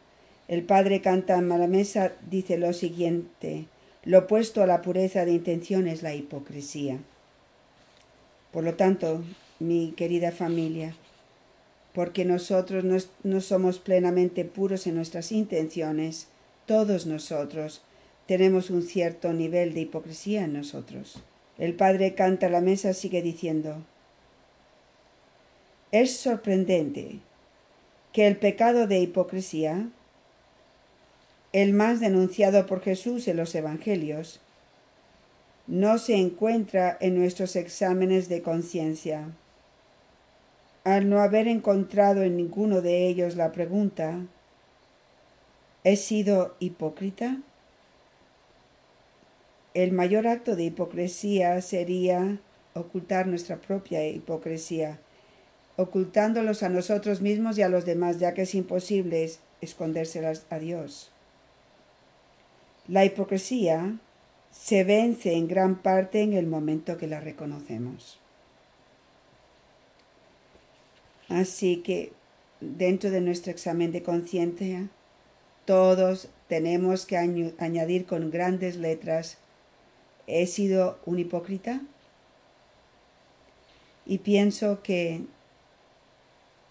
El 0.48 0.64
Padre 0.64 1.02
Canta 1.02 1.38
a 1.38 1.42
la 1.42 1.68
Mesa 1.68 2.14
dice 2.30 2.58
lo 2.58 2.74
siguiente, 2.74 3.66
lo 4.04 4.20
opuesto 4.20 4.64
a 4.64 4.68
la 4.68 4.82
pureza 4.82 5.26
de 5.26 5.32
intención 5.32 5.88
es 5.88 6.02
la 6.02 6.16
hipocresía. 6.16 6.98
Por 8.52 8.64
lo 8.64 8.74
tanto, 8.74 9.24
mi 9.60 9.94
querida 9.96 10.32
familia, 10.32 10.96
porque 11.94 12.26
nosotros 12.26 12.84
no, 13.24 13.42
somos 13.42 13.80
plenamente 13.80 14.44
puros 14.44 14.88
en 14.88 14.96
nuestras 14.96 15.32
intenciones, 15.32 16.28
todos 16.66 17.06
nosotros 17.06 17.82
tenemos 18.28 18.70
un 18.70 18.82
cierto 18.82 19.34
nivel 19.34 19.74
de 19.74 19.82
hipocresía 19.82 20.46
en 20.46 20.54
nosotros. 20.54 21.22
El 21.58 21.76
padre 21.76 22.16
canta 22.16 22.48
a 22.48 22.50
la 22.50 22.62
mesa 22.62 22.94
sigue 22.94 23.22
diciendo, 23.22 23.84
es 25.92 26.16
sorprendente 26.18 27.20
que 28.14 28.28
el 28.28 28.38
pecado 28.38 28.88
de 28.88 29.00
hipocresía, 29.00 29.90
el 31.54 31.74
más 31.74 32.00
denunciado 32.00 32.66
por 32.66 32.82
Jesús 32.82 33.28
en 33.28 33.38
los 33.38 33.54
Evangelios, 33.56 34.40
no 35.68 35.98
se 35.98 36.16
encuentra 36.16 36.98
en 37.00 37.18
nuestros 37.18 37.56
exámenes 37.56 38.30
de 38.30 38.42
conciencia 38.42 39.28
al 40.84 41.10
no 41.10 41.22
haber 41.22 41.48
encontrado 41.48 42.24
en 42.24 42.38
ninguno 42.38 42.82
de 42.82 43.08
ellos 43.08 43.36
la 43.36 43.52
pregunta 43.52 44.20
¿He 45.84 45.96
sido 45.96 46.56
hipócrita? 46.60 47.38
El 49.74 49.94
mayor 49.94 50.28
acto 50.28 50.56
de 50.56 50.66
hipocresía 50.66 51.62
sería 51.62 52.40
ocultar 52.74 53.28
nuestra 53.28 53.58
propia 53.58 54.06
hipocresía, 54.06 55.00
ocultándolos 55.78 56.64
a 56.64 56.70
nosotros 56.70 57.22
mismos 57.22 57.58
y 57.58 57.62
a 57.62 57.70
los 57.70 57.86
demás, 57.86 58.20
ya 58.20 58.34
que 58.34 58.44
es 58.44 58.56
imposible 58.56 59.32
escondérselas 59.62 60.46
a 60.50 60.60
Dios. 60.60 61.12
La 62.88 63.06
hipocresía 63.06 63.98
se 64.52 64.84
vence 64.84 65.34
en 65.34 65.48
gran 65.48 65.82
parte 65.82 66.22
en 66.22 66.34
el 66.34 66.48
momento 66.48 66.98
que 66.98 67.08
la 67.08 67.22
reconocemos. 67.22 68.20
Así 71.30 71.78
que 71.78 72.12
dentro 72.60 73.10
de 73.10 73.22
nuestro 73.22 73.52
examen 73.52 73.94
de 73.94 74.04
conciencia, 74.04 74.90
todos 75.66 76.28
tenemos 76.50 77.06
que 77.06 77.18
añadir 77.18 78.06
con 78.06 78.32
grandes 78.32 78.76
letras, 78.76 79.38
¿he 80.28 80.48
sido 80.48 81.00
un 81.06 81.20
hipócrita? 81.20 81.82
Y 84.06 84.20
pienso 84.20 84.82
que 84.82 85.22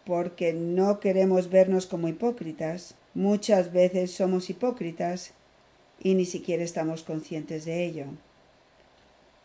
porque 0.04 0.52
no 0.52 1.00
queremos 1.00 1.50
vernos 1.50 1.86
como 1.86 2.08
hipócritas, 2.08 2.94
muchas 3.14 3.72
veces 3.72 4.10
somos 4.10 4.50
hipócritas 4.50 5.32
y 6.00 6.14
ni 6.14 6.24
siquiera 6.24 6.64
estamos 6.64 7.02
conscientes 7.02 7.64
de 7.64 7.84
ello. 7.84 8.06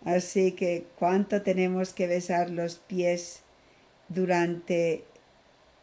Así 0.05 0.53
que 0.53 0.85
cuánto 0.97 1.41
tenemos 1.41 1.93
que 1.93 2.07
besar 2.07 2.49
los 2.49 2.77
pies 2.77 3.41
durante 4.07 5.03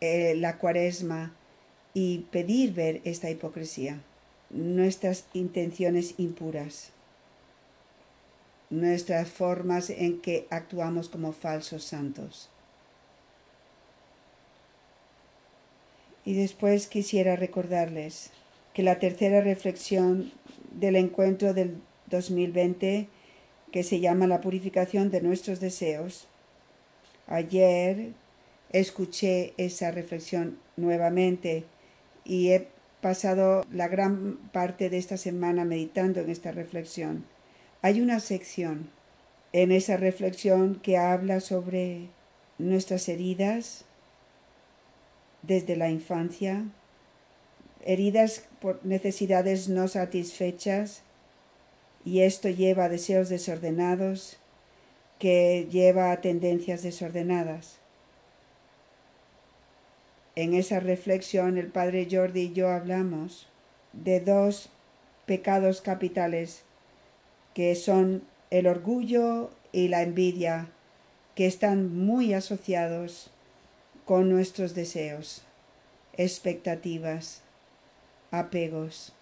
eh, 0.01 0.35
la 0.37 0.59
cuaresma 0.59 1.35
y 1.95 2.27
pedir 2.31 2.73
ver 2.73 3.01
esta 3.05 3.31
hipocresía, 3.31 4.01
nuestras 4.51 5.27
intenciones 5.35 6.15
impuras, 6.19 6.91
nuestras 8.73 9.29
formas 9.29 9.91
en 9.91 10.21
que 10.21 10.47
actuamos 10.49 11.11
como 11.11 11.33
falsos 11.33 11.85
santos. 11.85 12.49
Y 16.25 16.35
después 16.35 16.87
quisiera 16.87 17.37
recordarles 17.37 18.31
que 18.73 18.83
la 18.83 18.99
tercera 18.99 19.43
reflexión 19.43 20.33
del 20.71 20.97
encuentro 20.97 21.53
del 21.53 21.77
2020, 22.07 23.09
que 23.71 23.83
se 23.83 24.01
llama 24.01 24.27
la 24.27 24.41
purificación 24.41 25.11
de 25.11 25.21
nuestros 25.21 25.61
deseos. 25.61 26.27
Ayer 27.27 28.13
escuché 28.71 29.53
esa 29.59 29.91
reflexión 29.91 30.59
nuevamente 30.77 31.65
y 32.25 32.53
he 32.53 32.69
pasado 33.03 33.67
la 33.71 33.89
gran 33.89 34.37
parte 34.53 34.89
de 34.89 34.97
esta 34.97 35.19
semana 35.19 35.67
meditando 35.67 36.21
en 36.21 36.31
esta 36.31 36.53
reflexión. 36.53 37.32
Hay 37.85 38.01
una 38.01 38.21
sección 38.21 38.91
en 39.53 39.73
esa 39.73 39.97
reflexión 39.97 40.77
que 40.77 40.97
habla 40.97 41.41
sobre 41.41 42.07
nuestras 42.57 43.09
heridas 43.09 43.85
desde 45.43 45.75
la 45.75 45.91
infancia, 45.91 46.65
heridas 47.85 48.47
por 48.61 48.87
necesidades 48.87 49.69
no 49.69 49.89
satisfechas, 49.89 51.03
y 52.05 52.21
esto 52.21 52.49
lleva 52.49 52.85
a 52.85 52.89
deseos 52.89 53.29
desordenados, 53.29 54.37
que 55.19 55.67
lleva 55.69 56.13
a 56.13 56.21
tendencias 56.21 56.85
desordenadas. 56.85 57.79
En 60.37 60.55
esa 60.55 60.79
reflexión 60.79 61.59
el 61.59 61.67
padre 61.67 62.07
Jordi 62.09 62.43
y 62.43 62.53
yo 62.53 62.69
hablamos 62.71 63.49
de 63.93 64.21
dos 64.21 64.71
pecados 65.27 65.81
capitales 65.81 66.63
que 67.55 67.75
son 67.75 68.23
el 68.51 68.67
orgullo 68.67 69.51
y 69.73 69.89
la 69.89 70.03
envidia, 70.03 70.69
que 71.35 71.47
están 71.47 71.97
muy 71.97 72.35
asociados 72.35 73.31
con 74.05 74.29
nuestros 74.29 74.75
deseos, 74.75 75.43
expectativas, 76.17 77.43
apegos. 78.31 79.13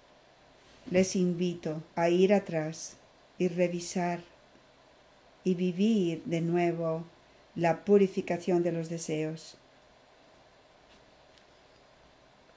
Les 0.90 1.14
invito 1.14 1.82
a 1.94 2.08
ir 2.08 2.34
atrás 2.34 2.96
y 3.38 3.48
revisar 3.48 4.20
y 5.44 5.54
vivir 5.54 6.22
de 6.24 6.40
nuevo 6.40 7.04
la 7.54 7.84
purificación 7.84 8.62
de 8.62 8.72
los 8.72 8.88
deseos. 8.88 9.56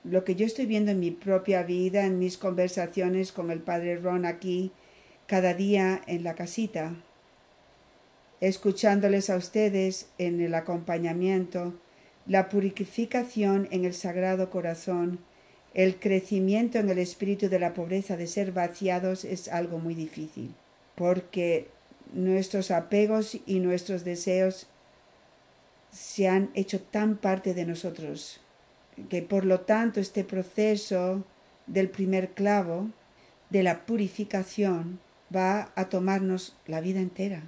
Lo 0.03 0.23
que 0.25 0.35
yo 0.35 0.45
estoy 0.45 0.65
viendo 0.65 0.91
en 0.91 0.99
mi 0.99 1.11
propia 1.11 1.63
vida, 1.63 2.05
en 2.05 2.19
mis 2.19 2.37
conversaciones 2.37 3.31
con 3.31 3.51
el 3.51 3.59
padre 3.59 3.97
Ron 3.97 4.25
aquí, 4.25 4.71
cada 5.33 5.55
día 5.55 5.99
en 6.05 6.23
la 6.23 6.35
casita, 6.35 6.93
escuchándoles 8.39 9.31
a 9.31 9.35
ustedes 9.35 10.05
en 10.19 10.41
el 10.41 10.53
acompañamiento, 10.53 11.73
la 12.27 12.49
purificación 12.49 13.67
en 13.71 13.83
el 13.83 13.95
Sagrado 13.95 14.51
Corazón, 14.51 15.17
el 15.73 15.99
crecimiento 15.99 16.77
en 16.77 16.87
el 16.87 16.99
espíritu 16.99 17.49
de 17.49 17.57
la 17.57 17.73
pobreza 17.73 18.15
de 18.15 18.27
ser 18.27 18.51
vaciados 18.51 19.25
es 19.25 19.47
algo 19.47 19.79
muy 19.79 19.95
difícil, 19.95 20.53
porque 20.93 21.67
nuestros 22.13 22.69
apegos 22.69 23.39
y 23.47 23.59
nuestros 23.59 24.03
deseos 24.03 24.67
se 25.89 26.27
han 26.27 26.51
hecho 26.53 26.79
tan 26.79 27.17
parte 27.17 27.55
de 27.55 27.65
nosotros, 27.65 28.39
que 29.09 29.23
por 29.23 29.45
lo 29.45 29.61
tanto 29.61 29.99
este 29.99 30.23
proceso 30.23 31.25
del 31.65 31.89
primer 31.89 32.35
clavo, 32.35 32.91
de 33.49 33.63
la 33.63 33.87
purificación, 33.87 34.99
va 35.35 35.71
a 35.75 35.89
tomarnos 35.89 36.55
la 36.67 36.81
vida 36.81 36.99
entera. 36.99 37.43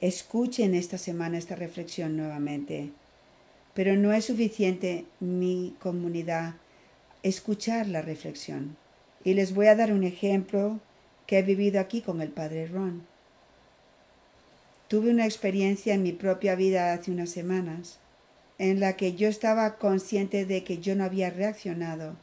Escuchen 0.00 0.74
esta 0.74 0.98
semana 0.98 1.38
esta 1.38 1.56
reflexión 1.56 2.16
nuevamente. 2.16 2.90
Pero 3.74 3.96
no 3.96 4.12
es 4.12 4.26
suficiente 4.26 5.04
mi 5.20 5.74
comunidad 5.80 6.54
escuchar 7.22 7.88
la 7.88 8.02
reflexión. 8.02 8.76
Y 9.24 9.34
les 9.34 9.54
voy 9.54 9.66
a 9.66 9.74
dar 9.74 9.92
un 9.92 10.04
ejemplo 10.04 10.80
que 11.26 11.38
he 11.38 11.42
vivido 11.42 11.80
aquí 11.80 12.02
con 12.02 12.20
el 12.20 12.28
padre 12.28 12.66
Ron. 12.66 13.06
Tuve 14.88 15.10
una 15.10 15.24
experiencia 15.24 15.94
en 15.94 16.02
mi 16.02 16.12
propia 16.12 16.54
vida 16.54 16.92
hace 16.92 17.10
unas 17.10 17.30
semanas 17.30 17.98
en 18.58 18.78
la 18.78 18.96
que 18.96 19.14
yo 19.14 19.28
estaba 19.28 19.78
consciente 19.78 20.44
de 20.44 20.62
que 20.62 20.78
yo 20.78 20.94
no 20.94 21.04
había 21.04 21.30
reaccionado 21.30 22.16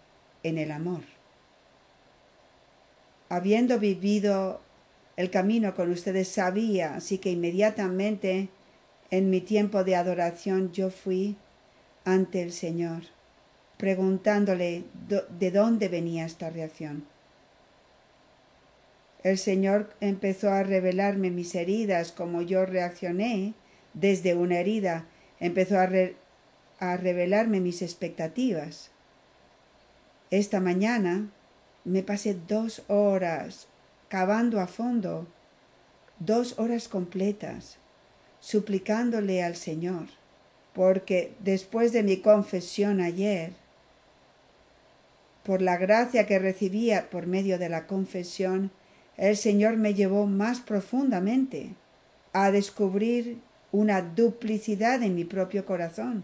en 0.44 0.58
el 0.58 0.72
amor. 0.72 1.02
Habiendo 3.32 3.80
vivido 3.80 4.60
el 5.16 5.32
camino 5.32 5.74
con 5.74 5.90
ustedes 5.90 6.28
sabía, 6.28 6.96
así 6.96 7.18
que 7.18 7.30
inmediatamente 7.30 8.50
en 9.10 9.30
mi 9.30 9.40
tiempo 9.40 9.86
de 9.86 9.96
adoración 9.96 10.74
yo 10.74 10.90
fui 10.90 11.38
ante 12.04 12.42
el 12.42 12.52
Señor, 12.52 13.04
preguntándole 13.78 14.84
de 15.40 15.52
dónde 15.52 15.88
venía 15.88 16.26
esta 16.26 16.50
reacción. 16.50 17.06
El 19.24 19.38
Señor 19.38 19.94
empezó 20.02 20.50
a 20.50 20.64
revelarme 20.64 21.32
mis 21.32 21.56
heridas, 21.56 22.12
como 22.12 22.42
yo 22.42 22.66
reaccioné 22.66 23.54
desde 23.94 24.36
una 24.36 24.60
herida, 24.60 25.06
empezó 25.40 25.80
a, 25.80 26.98
revelarme 26.98 27.62
mis 27.62 27.82
expectativas. 27.82 28.92
Esta 30.32 30.60
mañana 30.60 31.30
me 31.84 32.04
pasé 32.04 32.36
dos 32.48 32.84
horas 32.88 33.68
cavando 34.10 34.60
a 34.60 34.68
fondo 34.68 35.28
dos 36.26 36.60
horas 36.60 36.88
completas, 36.88 37.78
suplicándole 38.40 39.44
al 39.44 39.56
Señor, 39.56 40.06
porque 40.74 41.34
después 41.40 41.92
de 41.94 42.04
mi 42.04 42.18
confesión 42.18 43.02
ayer, 43.02 43.54
por 45.44 45.64
la 45.64 45.78
gracia 45.78 46.28
que 46.28 46.38
recibía 46.38 47.10
por 47.10 47.26
medio 47.26 47.58
de 47.58 47.70
la 47.70 47.88
confesión, 47.88 48.70
el 49.18 49.36
Señor 49.36 49.78
me 49.78 49.96
llevó 49.96 50.28
más 50.28 50.60
profundamente 50.60 51.74
a 52.34 52.52
descubrir 52.52 53.40
una 53.72 54.04
duplicidad 54.04 55.02
en 55.02 55.16
mi 55.16 55.26
propio 55.26 55.66
corazón. 55.66 56.24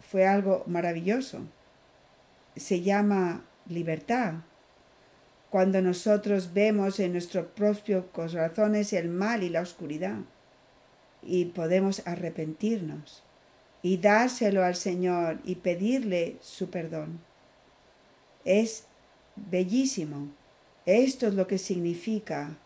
Fue 0.00 0.26
algo 0.26 0.64
maravilloso. 0.66 1.40
Se 2.56 2.82
llama 2.82 3.42
libertad 3.68 4.34
cuando 5.52 5.82
nosotros 5.82 6.54
vemos 6.54 6.98
en 6.98 7.12
nuestros 7.12 7.46
propios 7.48 8.06
corazones 8.06 8.94
el 8.94 9.08
mal 9.08 9.42
y 9.42 9.50
la 9.50 9.60
oscuridad 9.60 10.20
y 11.22 11.44
podemos 11.44 12.02
arrepentirnos 12.06 13.22
y 13.82 13.98
dárselo 13.98 14.64
al 14.64 14.76
Señor 14.76 15.40
y 15.44 15.56
pedirle 15.56 16.36
su 16.40 16.70
perdón. 16.70 17.20
Es 18.46 18.86
bellísimo. 19.36 20.28
Esto 20.86 21.26
es 21.26 21.34
lo 21.34 21.46
que 21.46 21.58
significa 21.58 22.56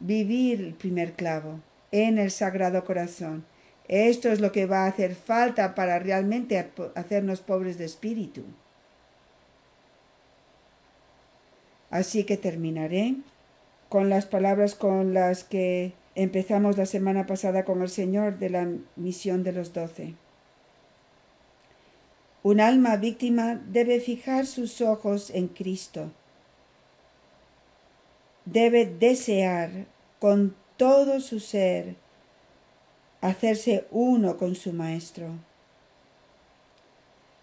vivir 0.00 0.60
el 0.62 0.74
primer 0.74 1.12
clavo 1.12 1.60
en 1.92 2.18
el 2.18 2.32
Sagrado 2.32 2.84
Corazón. 2.84 3.44
Esto 3.86 4.30
es 4.30 4.40
lo 4.40 4.50
que 4.50 4.66
va 4.66 4.84
a 4.84 4.88
hacer 4.88 5.14
falta 5.14 5.74
para 5.74 6.00
realmente 6.00 6.70
hacernos 6.94 7.40
pobres 7.40 7.78
de 7.78 7.84
espíritu. 7.84 8.42
Así 11.90 12.24
que 12.24 12.36
terminaré 12.36 13.16
con 13.88 14.08
las 14.08 14.26
palabras 14.26 14.74
con 14.74 15.12
las 15.12 15.44
que 15.44 15.92
empezamos 16.14 16.78
la 16.78 16.86
semana 16.86 17.26
pasada 17.26 17.64
con 17.64 17.82
el 17.82 17.88
Señor 17.88 18.38
de 18.38 18.50
la 18.50 18.68
misión 18.96 19.42
de 19.42 19.52
los 19.52 19.72
doce. 19.72 20.14
Un 22.42 22.60
alma 22.60 22.96
víctima 22.96 23.60
debe 23.66 24.00
fijar 24.00 24.46
sus 24.46 24.80
ojos 24.80 25.30
en 25.30 25.48
Cristo. 25.48 26.10
Debe 28.44 28.86
desear 28.86 29.86
con 30.18 30.54
todo 30.76 31.20
su 31.20 31.40
ser 31.40 31.96
hacerse 33.20 33.86
uno 33.90 34.36
con 34.36 34.54
su 34.54 34.72
Maestro. 34.72 35.28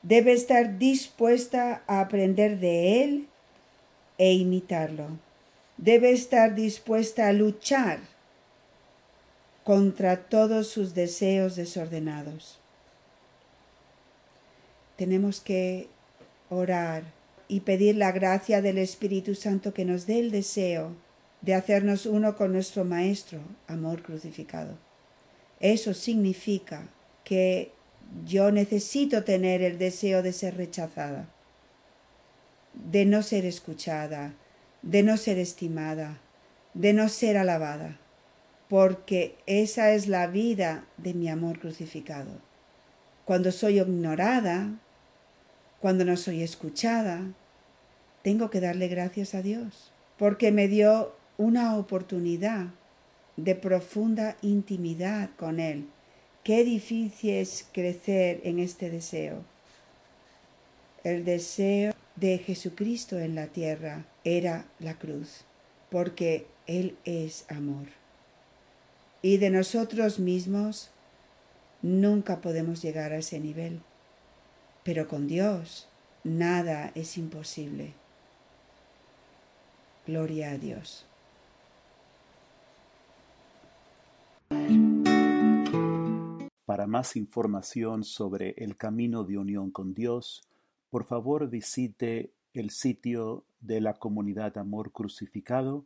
Debe 0.02 0.34
estar 0.34 0.78
dispuesta 0.78 1.84
a 1.86 2.00
aprender 2.00 2.60
de 2.60 3.04
Él 3.04 3.28
e 4.18 4.34
imitarlo. 4.34 5.20
Debe 5.78 6.12
estar 6.12 6.56
dispuesta 6.56 7.28
a 7.28 7.34
luchar 7.34 8.00
contra 9.64 10.24
todos 10.30 10.68
sus 10.68 10.94
deseos 10.94 11.56
desordenados. 11.56 12.60
Tenemos 14.96 15.40
que 15.40 15.88
orar 16.50 17.04
y 17.48 17.60
pedir 17.60 17.96
la 17.96 18.12
gracia 18.12 18.62
del 18.62 18.78
Espíritu 18.78 19.36
Santo 19.36 19.74
que 19.74 19.86
nos 19.86 20.08
dé 20.08 20.20
el 20.20 20.32
deseo 20.32 20.96
de 21.42 21.54
hacernos 21.54 22.06
uno 22.06 22.36
con 22.36 22.54
nuestro 22.54 22.84
Maestro, 22.84 23.40
amor 23.68 24.02
crucificado. 24.02 24.78
Eso 25.60 25.94
significa 25.94 26.90
que 27.24 27.72
yo 28.26 28.52
necesito 28.52 29.24
tener 29.24 29.62
el 29.62 29.78
deseo 29.78 30.24
de 30.24 30.34
ser 30.34 30.58
rechazada 30.58 31.28
de 32.86 33.06
no 33.06 33.24
ser 33.24 33.46
escuchada, 33.46 34.34
de 34.82 35.04
no 35.04 35.18
ser 35.18 35.38
estimada, 35.40 36.20
de 36.74 36.94
no 36.94 37.10
ser 37.10 37.38
alabada, 37.38 38.00
porque 38.70 39.36
esa 39.46 39.92
es 39.92 40.08
la 40.08 40.28
vida 40.28 40.86
de 40.98 41.14
mi 41.14 41.30
amor 41.30 41.60
crucificado. 41.60 42.40
Cuando 43.26 43.52
soy 43.52 43.80
ignorada, 43.80 44.80
Cuando 45.80 46.06
no 46.06 46.18
soy 46.18 46.42
escuchada, 46.42 47.22
tengo 48.24 48.50
que 48.50 48.60
darle 48.60 48.88
gracias 48.88 49.36
a 49.36 49.44
Dios, 49.44 49.92
porque 50.18 50.52
me 50.52 50.68
dio 50.68 51.16
una 51.38 51.78
oportunidad 51.78 52.70
de 53.36 53.54
profunda 53.54 54.38
intimidad 54.42 55.30
con 55.38 55.60
Él. 55.60 55.88
Qué 56.44 56.64
difícil 56.64 57.30
es 57.30 57.68
crecer 57.72 58.42
en 58.44 58.58
este 58.58 58.90
deseo. 58.90 59.44
El 61.04 61.26
deseo 61.26 61.94
de 62.18 62.40
Jesucristo 62.40 63.20
en 63.20 63.36
la 63.36 63.48
tierra 63.48 64.06
era 64.24 64.66
la 64.80 64.98
cruz, 64.98 65.46
porque 65.90 66.48
Él 66.66 66.98
es 67.06 67.46
amor. 67.50 67.88
Y 69.22 69.38
de 69.38 69.50
nosotros 69.50 70.20
mismos 70.20 70.90
nunca 71.82 72.42
podemos 72.42 72.82
llegar 72.82 73.14
a 73.14 73.18
ese 73.18 73.40
nivel. 73.40 73.82
Pero 74.84 75.08
con 75.08 75.28
Dios 75.28 75.88
nada 76.24 76.92
es 76.96 77.18
imposible. 77.18 77.94
Gloria 80.06 80.52
a 80.52 80.58
Dios. 80.58 81.06
Para 86.66 86.88
más 86.88 87.16
información 87.16 88.04
sobre 88.04 88.56
el 88.58 88.76
camino 88.78 89.24
de 89.24 89.38
unión 89.38 89.72
con 89.72 89.94
Dios, 89.94 90.47
por 90.90 91.06
favor 91.06 91.48
visite 91.50 92.34
el 92.54 92.72
sitio 92.72 93.46
de 93.60 93.82
la 93.82 93.96
comunidad 93.96 94.58
Amor 94.58 94.92
Crucificado, 94.92 95.86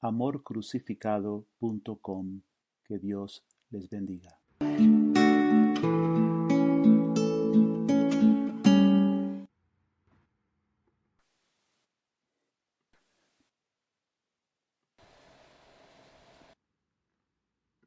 amorcrucificado.com. 0.00 2.40
Que 2.84 2.98
Dios 2.98 3.44
les 3.70 3.88
bendiga. 3.88 4.40